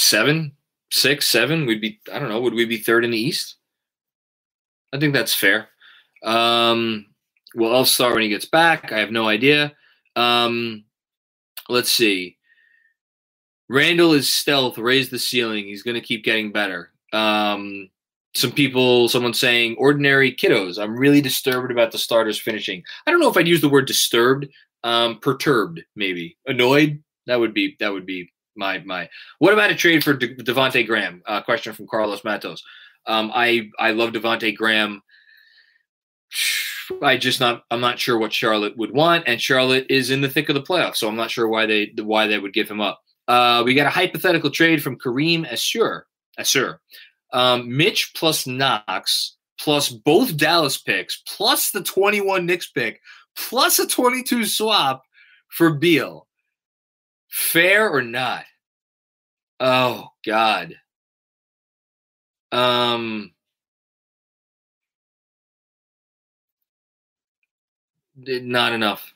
[0.00, 0.52] Seven,
[0.90, 1.66] six, seven.
[1.66, 3.56] We'd be, I don't know, would we be third in the East?
[4.94, 5.68] I think that's fair.
[6.24, 7.04] Um,
[7.54, 8.92] well, I'll start when he gets back.
[8.92, 9.74] I have no idea.
[10.16, 10.84] Um,
[11.68, 12.38] let's see.
[13.68, 15.66] Randle is stealth, raise the ceiling.
[15.66, 16.92] He's going to keep getting better.
[17.12, 17.90] Um,
[18.34, 20.82] some people, someone saying ordinary kiddos.
[20.82, 22.82] I'm really disturbed about the starters finishing.
[23.06, 24.48] I don't know if I'd use the word disturbed.
[24.82, 27.02] Um, perturbed, maybe annoyed.
[27.26, 29.08] That would be that would be my my.
[29.40, 31.22] What about a trade for De- Devonte Graham?
[31.26, 32.62] Uh, question from Carlos Matos.
[33.06, 35.02] Um, I I love Devonte Graham.
[37.02, 40.28] I just not I'm not sure what Charlotte would want, and Charlotte is in the
[40.28, 42.80] thick of the playoffs, so I'm not sure why they why they would give him
[42.80, 43.00] up.
[43.26, 46.06] Uh, we got a hypothetical trade from Kareem Assur.
[46.38, 46.80] Assur.
[47.32, 53.00] Um, Mitch plus Knox plus both Dallas picks plus the 21 Knicks pick
[53.36, 55.02] plus a 22 swap
[55.48, 56.26] for Beal.
[57.28, 58.44] Fair or not?
[59.60, 60.74] Oh God.
[62.52, 63.32] Um
[68.16, 69.14] not enough.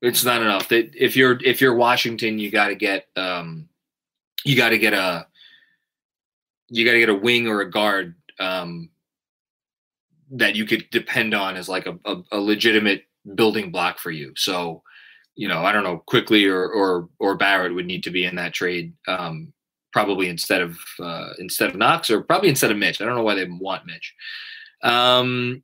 [0.00, 0.68] It's not enough.
[0.68, 3.68] That if you're if you're Washington, you got to get um
[4.44, 5.26] you got to get a
[6.68, 8.90] you got to get a wing or a guard um
[10.32, 14.32] that you could depend on as like a, a, a legitimate building block for you.
[14.34, 14.82] So
[15.34, 18.36] you know, I don't know, Quickley or or or Barrett would need to be in
[18.36, 19.52] that trade, um,
[19.92, 23.00] probably instead of uh, instead of Knox or probably instead of Mitch.
[23.00, 24.14] I don't know why they want Mitch.
[24.82, 25.62] Um,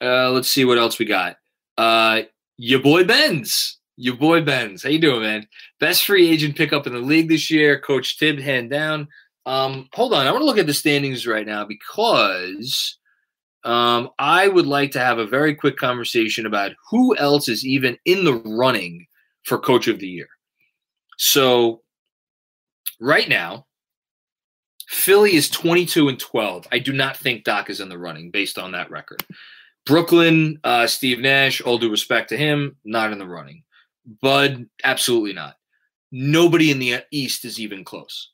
[0.00, 1.36] uh, let's see what else we got.
[1.78, 2.22] Uh,
[2.58, 4.82] your boy Benz Your boy Benz.
[4.82, 5.46] How you doing, man?
[5.80, 7.78] Best free agent pickup in the league this year.
[7.78, 9.08] Coach Tibb hand down.
[9.46, 10.26] Um, hold on.
[10.26, 12.98] I want to look at the standings right now because
[13.64, 17.96] um, I would like to have a very quick conversation about who else is even
[18.04, 19.06] in the running
[19.44, 20.28] for Coach of the Year.
[21.18, 21.82] So,
[23.00, 23.66] right now,
[24.88, 26.66] Philly is 22 and 12.
[26.72, 29.24] I do not think Doc is in the running based on that record.
[29.86, 33.62] Brooklyn, uh, Steve Nash, all due respect to him, not in the running.
[34.20, 35.56] Bud, absolutely not.
[36.10, 38.30] Nobody in the East is even close.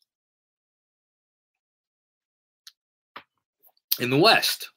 [4.00, 4.70] In the West,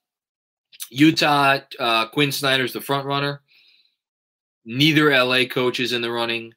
[0.91, 3.41] Utah, uh, Quin Snyder's the front runner.
[4.65, 6.54] Neither LA coach is in the running.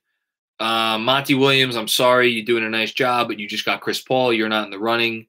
[0.60, 4.00] Uh, Monty Williams, I'm sorry, you're doing a nice job, but you just got Chris
[4.00, 4.32] Paul.
[4.32, 5.26] You're not in the running.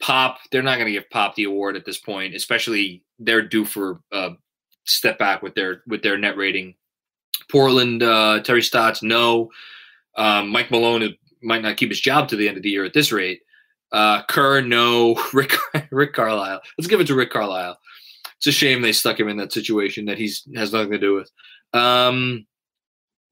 [0.00, 3.64] Pop, they're not going to give Pop the award at this point, especially they're due
[3.64, 4.32] for a
[4.84, 6.74] step back with their with their net rating.
[7.50, 9.50] Portland, uh, Terry Stotts, no.
[10.16, 12.92] Um, Mike Malone might not keep his job to the end of the year at
[12.92, 13.40] this rate.
[13.92, 15.14] Uh, Kerr, no.
[15.32, 15.54] Rick
[15.90, 16.60] Rick Carlisle.
[16.76, 17.78] Let's give it to Rick Carlisle.
[18.38, 21.14] It's a shame they stuck him in that situation that he's has nothing to do
[21.14, 21.30] with.
[21.72, 22.46] Um,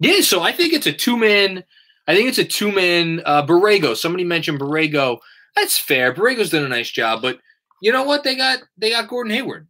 [0.00, 1.64] yeah, so I think it's a two man.
[2.06, 3.22] I think it's a two man.
[3.24, 3.96] Uh, Borrego.
[3.96, 5.18] Somebody mentioned Borrego.
[5.54, 6.12] That's fair.
[6.12, 7.38] Borrego's done a nice job, but
[7.82, 8.24] you know what?
[8.24, 9.68] They got they got Gordon Hayward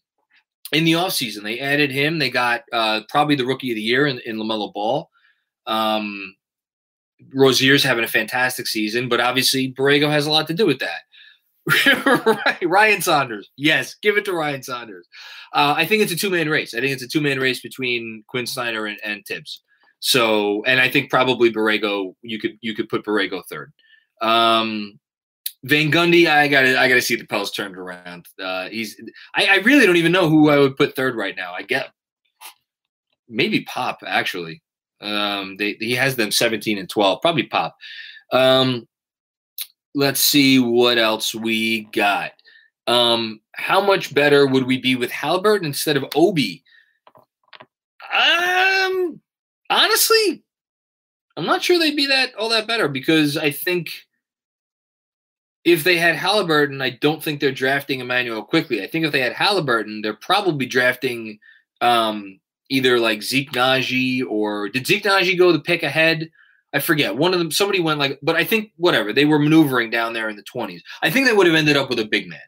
[0.73, 1.43] in the offseason.
[1.43, 2.19] They added him.
[2.19, 5.09] They got uh, probably the rookie of the year in, in LaMelo Ball.
[5.67, 6.35] Um,
[7.35, 11.03] Rozier's having a fantastic season, but obviously Borrego has a lot to do with that.
[12.63, 13.51] Ryan Saunders.
[13.57, 15.07] Yes, give it to Ryan Saunders.
[15.53, 16.75] Uh, I think it's a two man race.
[16.75, 19.63] I think it's a two man race between Quin Snyder and, and Thibs.
[20.01, 23.73] So, and I think probably Borrego, you could you could put Borrego third.
[24.21, 24.99] Um,
[25.65, 28.27] Van Gundy, I gotta I gotta see the Pels turned around.
[28.41, 29.01] Uh, he's
[29.35, 31.53] I, I really don't even know who I would put third right now.
[31.53, 31.91] I get
[33.29, 34.63] maybe Pop actually.
[35.01, 37.77] Um, they, he has them 17 and 12, probably Pop.
[38.33, 38.87] Um,
[39.95, 42.33] let's see what else we got.
[42.87, 46.65] Um, how much better would we be with Halliburton instead of Obi?
[48.13, 49.21] Um,
[49.71, 50.43] honestly,
[51.37, 53.91] I'm not sure they'd be that all that better because I think
[55.65, 58.83] if they had Halliburton, I don't think they're drafting Immanuel Quickley.
[58.83, 61.39] I think if they had Halliburton, they're probably drafting
[61.81, 66.31] um, either like Zeke Nnaji or did Zeke Nnaji go the pick ahead?
[66.73, 67.17] I forget.
[67.17, 70.29] One of them, somebody went like, but I think whatever they were maneuvering down there
[70.29, 70.81] in the 20s.
[71.03, 72.41] I think they would have ended up with a big man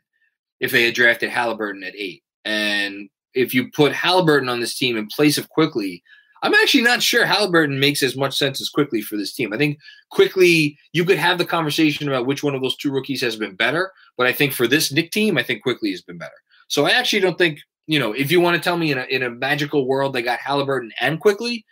[0.61, 2.23] if they had drafted Halliburton at eight.
[2.45, 6.03] And if you put Halliburton on this team in place of Quickley,
[6.43, 9.53] I'm actually not sure Halliburton makes as much sense as Quickley for this team.
[9.53, 9.79] I think
[10.11, 13.57] Quickley you could have the conversation about which one of those two rookies has been
[13.57, 16.33] better, but I think for this Knick team, I think Quickley has been better.
[16.69, 19.05] So I actually don't think, you know, if you want to tell me in a,
[19.05, 21.65] in a magical world they got Halliburton and Quickley,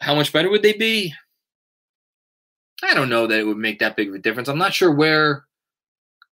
[0.00, 1.14] how much better would they be?
[2.82, 4.48] I don't know that it would make that big of a difference.
[4.48, 5.44] I'm not sure where,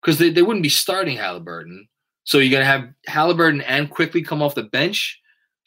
[0.00, 1.88] because they, they wouldn't be starting Halliburton.
[2.24, 5.20] So you're going to have Halliburton and Quickley come off the bench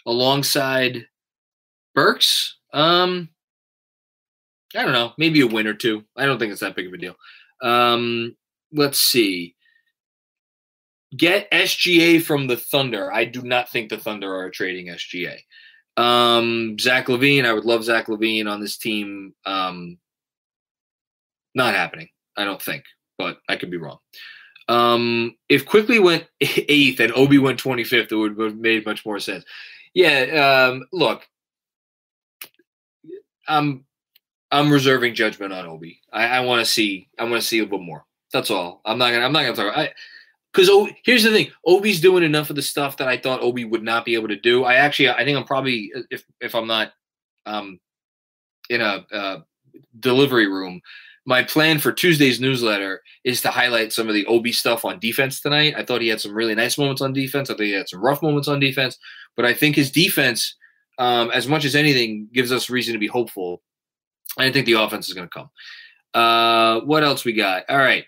[0.06, 1.06] alongside
[1.94, 3.30] Burks, um,
[4.76, 6.04] I don't know, maybe a win or two.
[6.18, 7.16] I don't think it's that big of a deal.
[7.62, 8.36] Um,
[8.74, 9.56] let's see.
[11.16, 13.12] Get SGA from the Thunder.
[13.14, 15.38] I do not think the Thunder are trading SGA.
[15.96, 19.34] Um, Zach LaVine, I would love Zach LaVine on this team.
[19.46, 19.98] Um,
[21.56, 22.84] not happening, I don't think,
[23.18, 23.98] but I could be wrong.
[24.68, 29.20] Um, if Quickley went eighth and Obi went 25th, it would have made much more
[29.20, 29.46] sense.
[29.94, 31.26] Yeah, um, look,
[33.48, 33.86] I'm
[34.52, 36.00] I'm reserving judgment on Obi.
[36.12, 38.06] I, I want to see I want to see a bit more.
[38.34, 38.82] That's all.
[38.86, 39.78] I'm not gonna I'm not gonna talk.
[39.78, 39.94] I
[40.52, 40.70] because
[41.04, 41.52] here's the thing.
[41.66, 44.40] Obi's doing enough of the stuff that I thought Obi would not be able to
[44.40, 44.64] do.
[44.64, 46.92] I actually I think I'm probably if if I'm not
[47.46, 47.80] um
[48.70, 49.40] in a uh,
[50.00, 50.82] delivery room.
[51.26, 55.42] My plan for Tuesday's newsletter is to highlight some of the Obi stuff on defense
[55.42, 55.74] tonight.
[55.76, 57.50] I thought he had some really nice moments on defense.
[57.50, 58.98] I think he had some rough moments on defense,
[59.36, 60.56] but I think his defense
[60.98, 63.62] um, as much as anything, gives us reason to be hopeful.
[64.38, 65.50] I think the offense is going to come.
[66.14, 67.64] Uh, what else we got?
[67.70, 68.06] All right.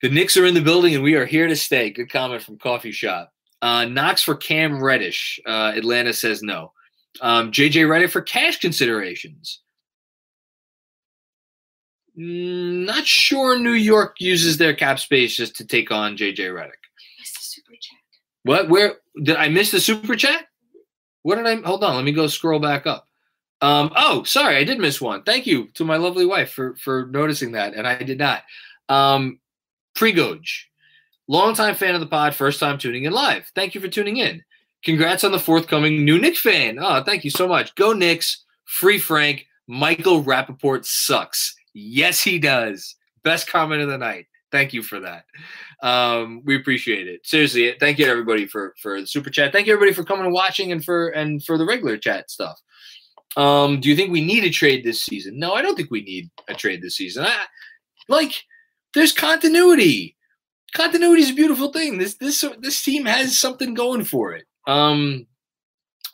[0.00, 1.90] The Knicks are in the building and we are here to stay.
[1.90, 3.32] Good comment from Coffee Shop.
[3.60, 5.38] Uh, Knox for Cam Reddish.
[5.46, 6.72] Uh, Atlanta says no.
[7.20, 9.60] Um, JJ Redick for cash considerations.
[12.18, 16.70] Mm, not sure New York uses their cap space just to take on JJ Redick.
[18.44, 18.68] What?
[18.68, 20.46] Where did I miss the super chat?
[21.22, 21.94] What did I hold on?
[21.94, 23.06] Let me go scroll back up.
[23.60, 25.22] Um, oh, sorry, I did miss one.
[25.22, 28.42] Thank you to my lovely wife for for noticing that, and I did not.
[28.88, 29.38] Um,
[29.94, 30.44] Pregoj,
[31.28, 33.50] longtime fan of the pod, first time tuning in live.
[33.54, 34.42] Thank you for tuning in.
[34.84, 36.78] Congrats on the forthcoming new Knick fan.
[36.80, 37.74] Oh, thank you so much.
[37.76, 39.46] Go Knicks Free Frank.
[39.68, 41.54] Michael Rapaport sucks.
[41.74, 42.96] Yes, he does.
[43.24, 44.26] Best comment of the night.
[44.50, 45.24] Thank you for that.
[45.82, 47.26] Um, we appreciate it.
[47.26, 49.50] Seriously, thank you everybody for for the super chat.
[49.50, 52.60] Thank you everybody for coming and watching and for and for the regular chat stuff.
[53.36, 55.38] Um, do you think we need a trade this season?
[55.38, 57.24] No, I don't think we need a trade this season.
[57.24, 57.44] I,
[58.08, 58.44] like,
[58.94, 60.16] there's continuity.
[60.74, 61.98] Continuity is a beautiful thing.
[61.98, 64.44] This this this team has something going for it.
[64.66, 65.26] Um,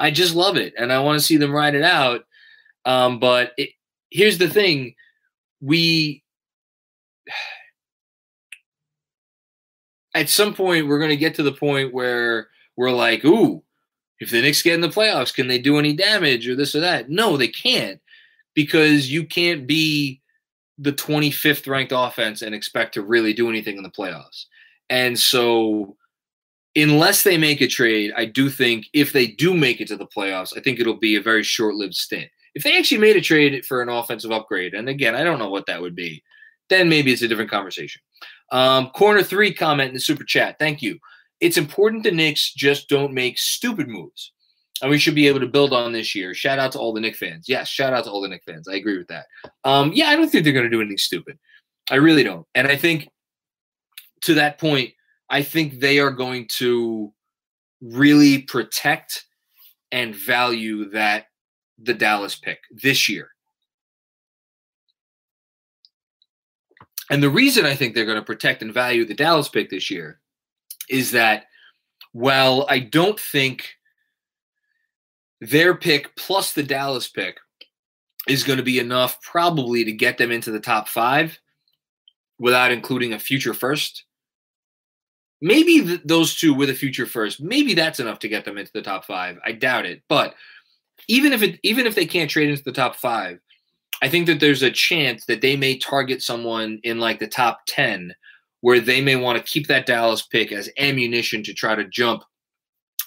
[0.01, 2.25] I just love it, and I want to see them ride it out.
[2.85, 3.71] Um, but it,
[4.11, 4.95] here's the thing:
[5.61, 6.23] we
[10.15, 13.63] at some point we're going to get to the point where we're like, ooh,
[14.21, 16.81] if the Knicks get in the playoffs, can they do any damage or this or
[16.81, 17.09] that?
[17.09, 18.01] No, they can't
[18.55, 20.21] because you can't be
[20.79, 24.47] the 25th ranked offense and expect to really do anything in the playoffs.
[24.91, 25.97] And so,
[26.75, 30.07] unless they make a trade, I do think if they do make it to the
[30.07, 32.31] playoffs, I think it'll be a very short lived stint.
[32.59, 35.49] If they actually made a trade for an offensive upgrade, and again, I don't know
[35.49, 36.25] what that would be,
[36.69, 38.03] then maybe it's a different conversation.
[38.51, 40.59] Um, corner three comment in the super chat.
[40.59, 40.99] Thank you.
[41.39, 44.33] It's important the Knicks just don't make stupid moves.
[44.83, 46.35] And we should be able to build on this year.
[46.35, 47.49] Shout out to all the Knicks fans.
[47.49, 48.67] Yes, shout out to all the Knicks fans.
[48.67, 49.27] I agree with that.
[49.63, 51.39] Um, yeah, I don't think they're going to do anything stupid.
[51.93, 52.45] I really don't.
[52.57, 53.09] And I think
[54.23, 54.95] to that point,
[55.31, 57.15] I think they are going to
[57.81, 59.27] really protect
[59.93, 61.28] and value that
[61.83, 63.31] the Dallas pick this year.
[67.11, 69.91] And the reason I think they're going to protect and value the Dallas pick this
[69.91, 70.21] year
[70.91, 71.45] is that
[72.13, 73.67] while I don't think
[75.41, 77.39] their pick plus the Dallas pick
[78.29, 81.39] is going to be enough probably to get them into the top five
[82.39, 84.05] without including a future first.
[85.41, 88.73] Maybe th- those two with a future first, maybe that's enough to get them into
[88.73, 89.39] the top five.
[89.45, 90.35] I doubt it, but
[91.07, 93.39] even if it, even if they can't trade into the top five,
[94.03, 97.61] I think that there's a chance that they may target someone in like the top
[97.67, 98.15] 10
[98.61, 102.23] where they may want to keep that Dallas pick as ammunition to try to jump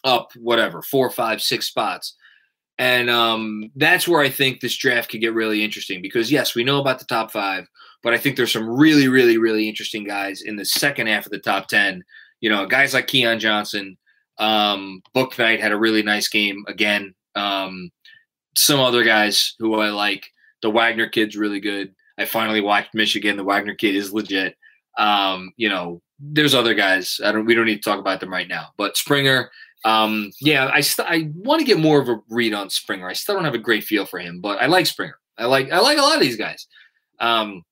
[0.03, 2.15] up whatever, four, five, six spots.
[2.77, 6.63] And um, that's where I think this draft could get really interesting because, yes, we
[6.63, 7.67] know about the top five,
[8.01, 11.31] but I think there's some really, really, really interesting guys in the second half of
[11.31, 12.03] the top 10.
[12.39, 13.97] You know, guys like Keon Johnson,
[14.39, 17.13] um, Bouknight had a really nice game again.
[17.35, 17.91] Um,
[18.55, 20.27] some other guys who I like.
[20.61, 21.93] The Wagner kid's really good.
[22.17, 23.37] I finally watched Michigan.
[23.37, 24.55] The Wagner kid is legit.
[24.97, 27.19] Um, you know, there's other guys.
[27.23, 27.45] I don't.
[27.45, 28.67] We don't need to talk about them right now.
[28.77, 29.49] But Springer,
[29.85, 33.09] um, yeah, I st- I want to get more of a read on Springer.
[33.09, 35.17] I still don't have a great feel for him, but I like Springer.
[35.37, 36.67] I like I like a lot of these guys.
[37.19, 37.63] Um,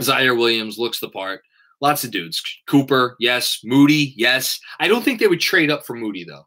[0.00, 1.42] Ziaire Williams looks the part.
[1.80, 2.42] Lots of dudes.
[2.66, 3.60] Cooper, yes.
[3.64, 4.60] Moody, yes.
[4.78, 6.46] I don't think they would trade up for Moody though,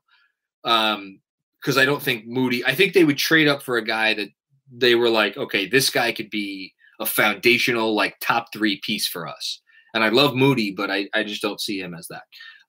[0.70, 1.20] um,
[1.64, 2.66] because I don't think Moody.
[2.66, 4.28] I think they would trade up for a guy that
[4.72, 9.28] they were like, okay, this guy could be a foundational, like top three piece for
[9.28, 9.61] us.
[9.93, 12.24] And I love Moody, but I, I just don't see him as that.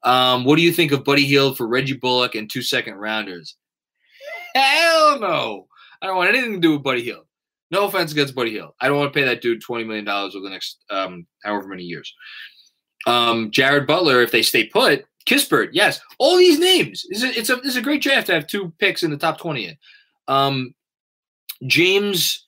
[0.08, 3.56] Um, what do you think of Buddy Hield for Reggie Bullock and two second rounders?
[4.54, 5.66] Hell no.
[6.00, 7.24] I don't want anything to do with Buddy Hield.
[7.70, 8.74] No offense against Buddy Hield.
[8.80, 11.82] I don't want to pay that dude $20 million over the next um, however many
[11.82, 12.12] years.
[13.06, 16.00] Um, Jared Butler, if they stay put, Kispert, yes.
[16.18, 17.06] All these names.
[17.08, 19.38] It's a, it's a, it's a great draft to have two picks in the top
[19.38, 19.76] 20 in.
[20.28, 20.74] Um,
[21.66, 22.46] James,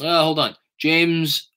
[0.00, 0.54] uh, hold on.
[0.78, 1.48] James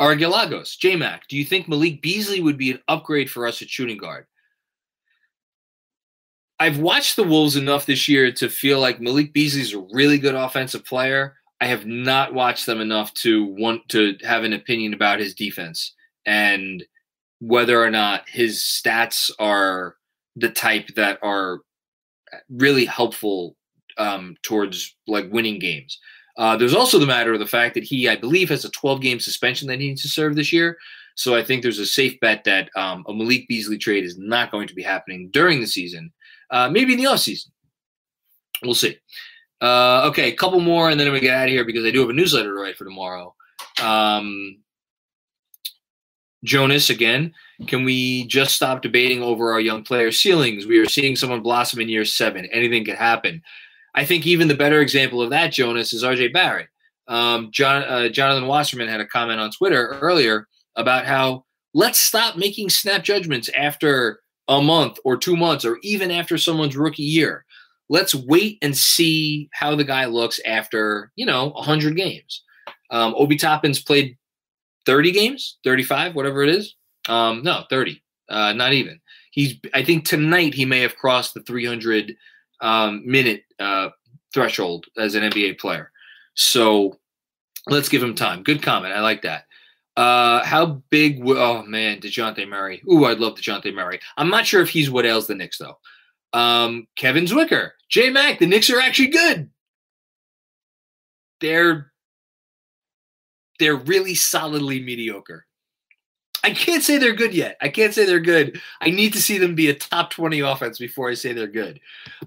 [0.00, 3.96] Argilagos, JMac, do you think Malik Beasley would be an upgrade for us at shooting
[3.96, 4.26] guard?
[6.60, 10.34] I've watched the Wolves enough this year to feel like Malik Beasley's a really good
[10.34, 11.36] offensive player.
[11.60, 15.94] I have not watched them enough to want to have an opinion about his defense
[16.26, 16.84] and
[17.46, 19.96] whether or not his stats are
[20.34, 21.60] the type that are
[22.48, 23.54] really helpful
[23.98, 25.98] um, towards like winning games.
[26.36, 29.00] Uh, there's also the matter of the fact that he, I believe, has a 12
[29.00, 30.76] game suspension that he needs to serve this year.
[31.16, 34.50] So I think there's a safe bet that um, a Malik Beasley trade is not
[34.50, 36.12] going to be happening during the season,
[36.50, 37.48] uh, maybe in the offseason.
[38.64, 38.98] We'll see.
[39.60, 42.00] Uh, okay, a couple more, and then to get out of here because I do
[42.00, 43.34] have a newsletter to write for tomorrow.
[43.80, 44.63] Um,
[46.44, 47.34] Jonas, again,
[47.66, 50.66] can we just stop debating over our young player ceilings?
[50.66, 52.46] We are seeing someone blossom in year seven.
[52.46, 53.42] Anything could happen.
[53.94, 56.68] I think even the better example of that, Jonas, is RJ Barrett.
[57.08, 62.36] Um, John, uh, Jonathan Wasserman had a comment on Twitter earlier about how let's stop
[62.36, 67.44] making snap judgments after a month or two months or even after someone's rookie year.
[67.88, 72.42] Let's wait and see how the guy looks after, you know, 100 games.
[72.90, 74.16] Um, Obi Toppin's played
[74.86, 76.74] 30 games, 35, whatever it is.
[77.08, 79.00] Um, no, 30, uh, not even.
[79.30, 82.16] He's, I think tonight he may have crossed the 300
[82.60, 83.90] um, minute uh,
[84.32, 85.90] threshold as an NBA player.
[86.34, 86.98] So
[87.68, 88.42] let's give him time.
[88.42, 88.94] Good comment.
[88.94, 89.44] I like that.
[89.96, 91.18] Uh, how big?
[91.18, 92.82] W- oh man, Dejounte Murray.
[92.90, 94.00] Ooh, I'd love Dejounte Murray.
[94.16, 95.78] I'm not sure if he's what ails the Knicks though.
[96.32, 98.40] Um, Kevin Zwicker, J Mac.
[98.40, 99.50] The Knicks are actually good.
[101.40, 101.92] They're
[103.58, 105.46] they're really solidly mediocre.
[106.44, 107.56] I can't say they're good yet.
[107.62, 108.60] I can't say they're good.
[108.82, 111.80] I need to see them be a top 20 offense before I say they're good.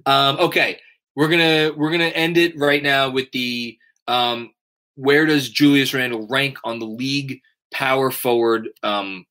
[0.08, 0.80] Um, okay,
[1.16, 4.54] we're gonna we're gonna end it right now with the um,
[4.96, 9.26] where does Julius Randle rank on the league power forward um,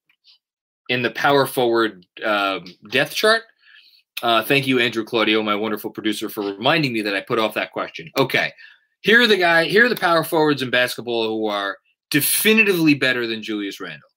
[0.89, 3.43] in the power forward um, depth chart?
[4.23, 7.55] Uh, thank you, Andrew Claudio, my wonderful producer, for reminding me that I put off
[7.55, 8.11] that question.
[8.17, 8.53] Okay,
[9.01, 9.65] here are the guy.
[9.65, 11.77] Here are the power forwards in basketball who are
[12.11, 14.09] definitively better than Julius Randle.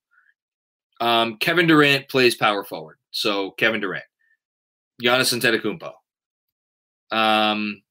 [1.02, 4.04] Um, Kevin Durant plays power forward, so Kevin Durant,
[5.02, 5.94] Giannis Antetokounmpo.
[7.16, 7.82] Um,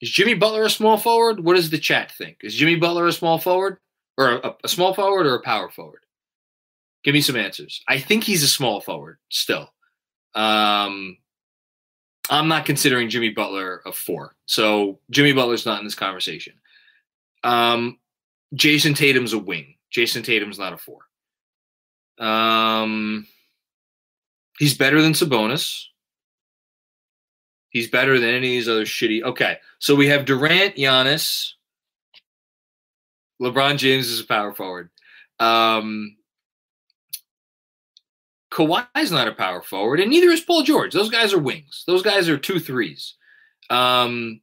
[0.00, 1.40] is Jimmy Butler a small forward?
[1.40, 2.38] What does the chat think?
[2.42, 3.78] Is Jimmy Butler a small forward,
[4.16, 6.04] or a, a small forward, or a power forward?
[7.02, 7.82] Give me some answers.
[7.88, 9.72] I think he's a small forward still.
[10.34, 11.16] Um,
[12.30, 16.54] I'm not considering Jimmy Butler a four, so Jimmy Butler's not in this conversation.
[17.42, 17.98] Um,
[18.54, 19.74] Jayson Tatum's a wing.
[19.94, 21.00] Jayson Tatum's not a four.
[22.18, 23.26] Um,
[24.58, 25.84] he's better than Sabonis.
[27.70, 29.22] He's better than any of these other shitty.
[29.22, 31.52] Okay, so we have Durant, Giannis.
[33.42, 34.88] LeBron James is a power forward.
[35.38, 36.16] Um,
[38.50, 40.94] Kawhi's not a power forward, and neither is Paul George.
[40.94, 41.84] Those guys are wings.
[41.86, 43.14] Those guys are two threes.
[43.68, 44.40] Um,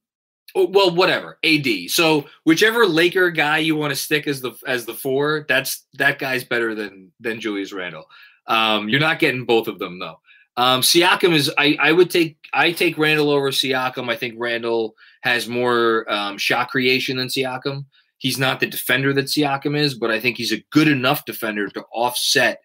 [0.55, 1.39] well, whatever.
[1.43, 1.67] AD.
[1.87, 6.19] So whichever Laker guy you want to stick as the as the four, that's that
[6.19, 8.05] guy's better than than Julius Randle
[8.47, 10.19] Um, you're not getting both of them though.
[10.55, 11.51] Um, Siakam is.
[11.57, 14.09] I I would take I take Randle over Siakam.
[14.09, 17.85] I think Randle has more um, shot creation than Siakam.
[18.19, 21.67] He's not the defender that Siakam is, but I think he's a good enough defender
[21.69, 22.61] to offset,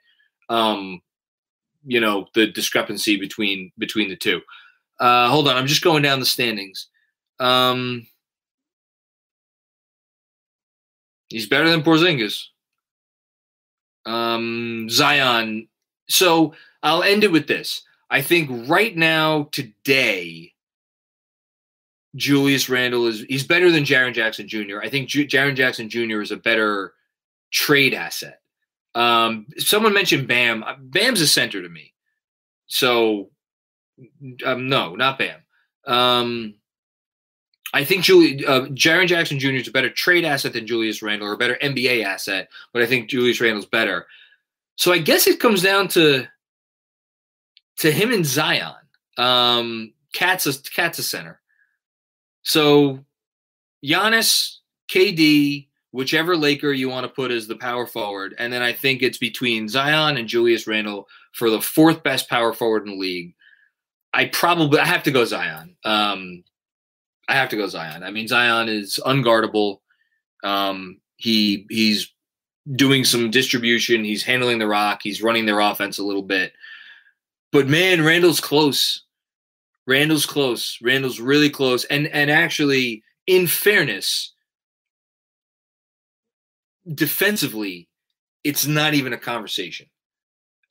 [0.49, 1.01] um,
[1.85, 4.43] you know, the discrepancy between between the two.
[5.01, 6.89] Uh, hold on, I'm just going down the standings.
[7.41, 8.07] Um,
[11.29, 12.47] he's better than Porzingis.
[14.07, 15.69] Um, Zion.
[16.09, 17.83] So I'll end it with this.
[18.11, 20.55] I think right now, today,
[22.17, 24.81] Julius Randle is he's better than Jaren Jackson Jr.
[24.83, 26.23] I think J- Jaren Jackson Jr.
[26.23, 26.95] is a better
[27.51, 28.41] trade asset.
[28.95, 30.65] Um, someone mentioned Bam.
[30.81, 31.93] Bam's a center to me.
[32.67, 33.31] So,
[34.45, 35.41] um, no, not Bam.
[35.87, 36.55] Um,
[37.75, 39.51] I think Julie, uh, Jaren Jackson Jr.
[39.51, 42.87] is a better trade asset than Julius Randle, or a better NBA asset, but I
[42.87, 44.07] think Julius Randle's better.
[44.77, 46.27] So I guess it comes down to
[47.79, 48.75] to him and Zion.
[49.17, 51.41] Um, KAT's a KAT's a center.
[52.43, 53.05] So
[53.85, 54.57] Giannis,
[54.89, 59.03] KD, whichever Laker you want to put as the power forward, and then I think
[59.03, 63.35] it's between Zion and Julius Randle for the fourth best power forward in the league.
[64.15, 65.77] I probably I have to go Zion.
[65.85, 66.45] Um,
[67.29, 68.03] I have to go Zion.
[68.03, 69.81] I mean, Zion is unguardable.
[70.43, 72.13] Um, he he's
[72.75, 74.05] doing some distribution.
[74.05, 75.01] He's handling the rock.
[75.03, 76.53] He's running their offense a little bit.
[77.53, 79.05] But man, Randle's close.
[79.87, 80.79] Randle's close.
[80.83, 81.85] Randle's really close.
[81.85, 84.33] And and actually, in fairness,
[86.95, 87.89] defensively,
[88.45, 89.87] it's not even a conversation.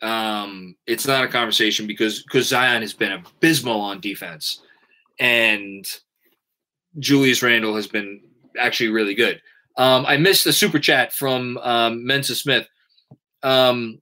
[0.01, 4.61] Um, it's not a conversation because because Zion has been abysmal on defense,
[5.19, 5.85] and
[6.99, 8.21] Julius Randle has been
[8.57, 9.41] actually really good.
[9.77, 12.67] Um, I missed the super chat from um, Mensa Smith.
[13.43, 14.01] Um,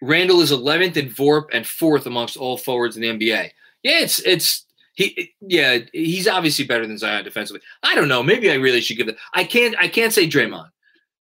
[0.00, 3.50] Randle is 11th in VORP and fourth amongst all forwards in the NBA.
[3.82, 5.32] Yeah, it's it's he.
[5.40, 7.60] Yeah, he's obviously better than Zion defensively.
[7.82, 8.22] I don't know.
[8.22, 9.16] Maybe I really should give it.
[9.34, 9.74] I can't.
[9.78, 10.68] I can't say Draymond.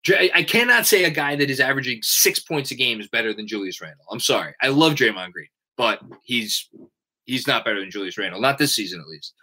[0.08, 3.48] I cannot say a guy that is averaging six points a game is better than
[3.48, 4.06] Julius Randle.
[4.10, 4.54] I'm sorry.
[4.62, 6.70] I love Draymond Green, but he's
[7.26, 8.42] he's not better than Julius Randle.
[8.42, 9.34] Not this season, at least.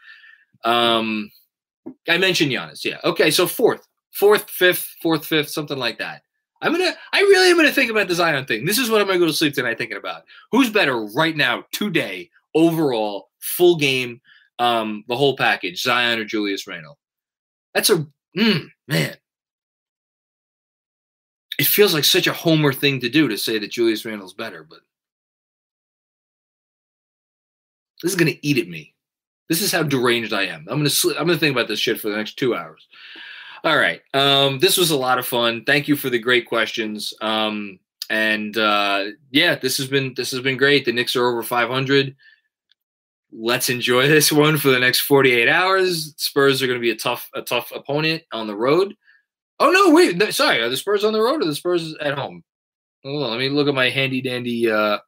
[0.65, 1.31] Um,
[2.09, 2.85] I mentioned Giannis.
[2.85, 2.99] Yeah.
[3.05, 3.31] Okay.
[3.31, 6.23] So fourth, fourth, fifth, fourth, fifth, something like that.
[6.63, 6.95] I'm gonna.
[7.13, 8.65] I really am gonna think about the Zion thing.
[8.65, 10.23] This is what I'm gonna go to sleep tonight thinking about.
[10.53, 14.21] Who's better right now, today, overall, full game,
[14.59, 16.99] um, the whole package, Zion or Julius Randle?
[17.75, 19.17] That's a mm, man.
[21.59, 24.65] It feels like such a homer thing to do to say that Julius Randle's better,
[24.65, 24.81] but
[28.03, 28.95] this is gonna eat at me.
[29.49, 30.67] This is how deranged I am.
[30.69, 32.87] I'm gonna sl- I'm gonna think about this shit for the next two hours.
[33.65, 34.01] All right.
[34.15, 35.65] Um, this was a lot of fun.
[35.65, 37.13] Thank you for the great questions.
[37.21, 37.79] Um,
[38.11, 40.85] and uh, yeah, this has been this has been great.
[40.85, 42.15] The Knicks are over 500.
[43.33, 46.15] let's enjoy this one for the next 48 hours.
[46.17, 48.95] Spurs are going to be a tough a tough opponent on the road.
[49.59, 52.19] Oh no, wait, no, sorry, are the Spurs on the road or the Spurs at
[52.19, 52.45] home?
[53.05, 54.71] Hold on, let me look at my handy dandy.
[54.71, 54.99] Uh,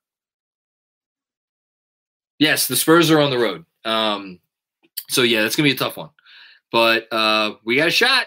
[2.38, 3.64] yes, the Spurs are on the road.
[3.84, 4.40] Um,
[5.08, 6.10] so yeah, that's gonna be a tough one.
[6.70, 8.26] But uh, we got a shot.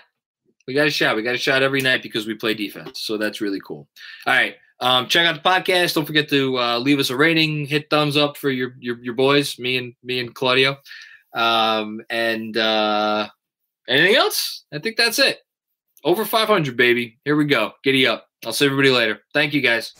[0.67, 1.15] We got a shot.
[1.15, 3.01] We got a shot every night because we play defense.
[3.01, 3.87] So that's really cool.
[4.25, 4.55] All right.
[4.79, 5.93] Um, check out the podcast.
[5.93, 9.13] Don't forget to uh, leave us a rating, hit thumbs up for your your, your
[9.13, 10.77] boys, me and me and Claudio.
[11.33, 13.29] Um, and uh,
[13.87, 14.65] anything else?
[14.73, 15.39] I think that's it.
[16.03, 17.19] Over 500, baby.
[17.25, 17.73] Here we go.
[17.83, 18.27] Giddy up.
[18.43, 19.19] I'll see everybody later.
[19.33, 19.93] Thank you, guys.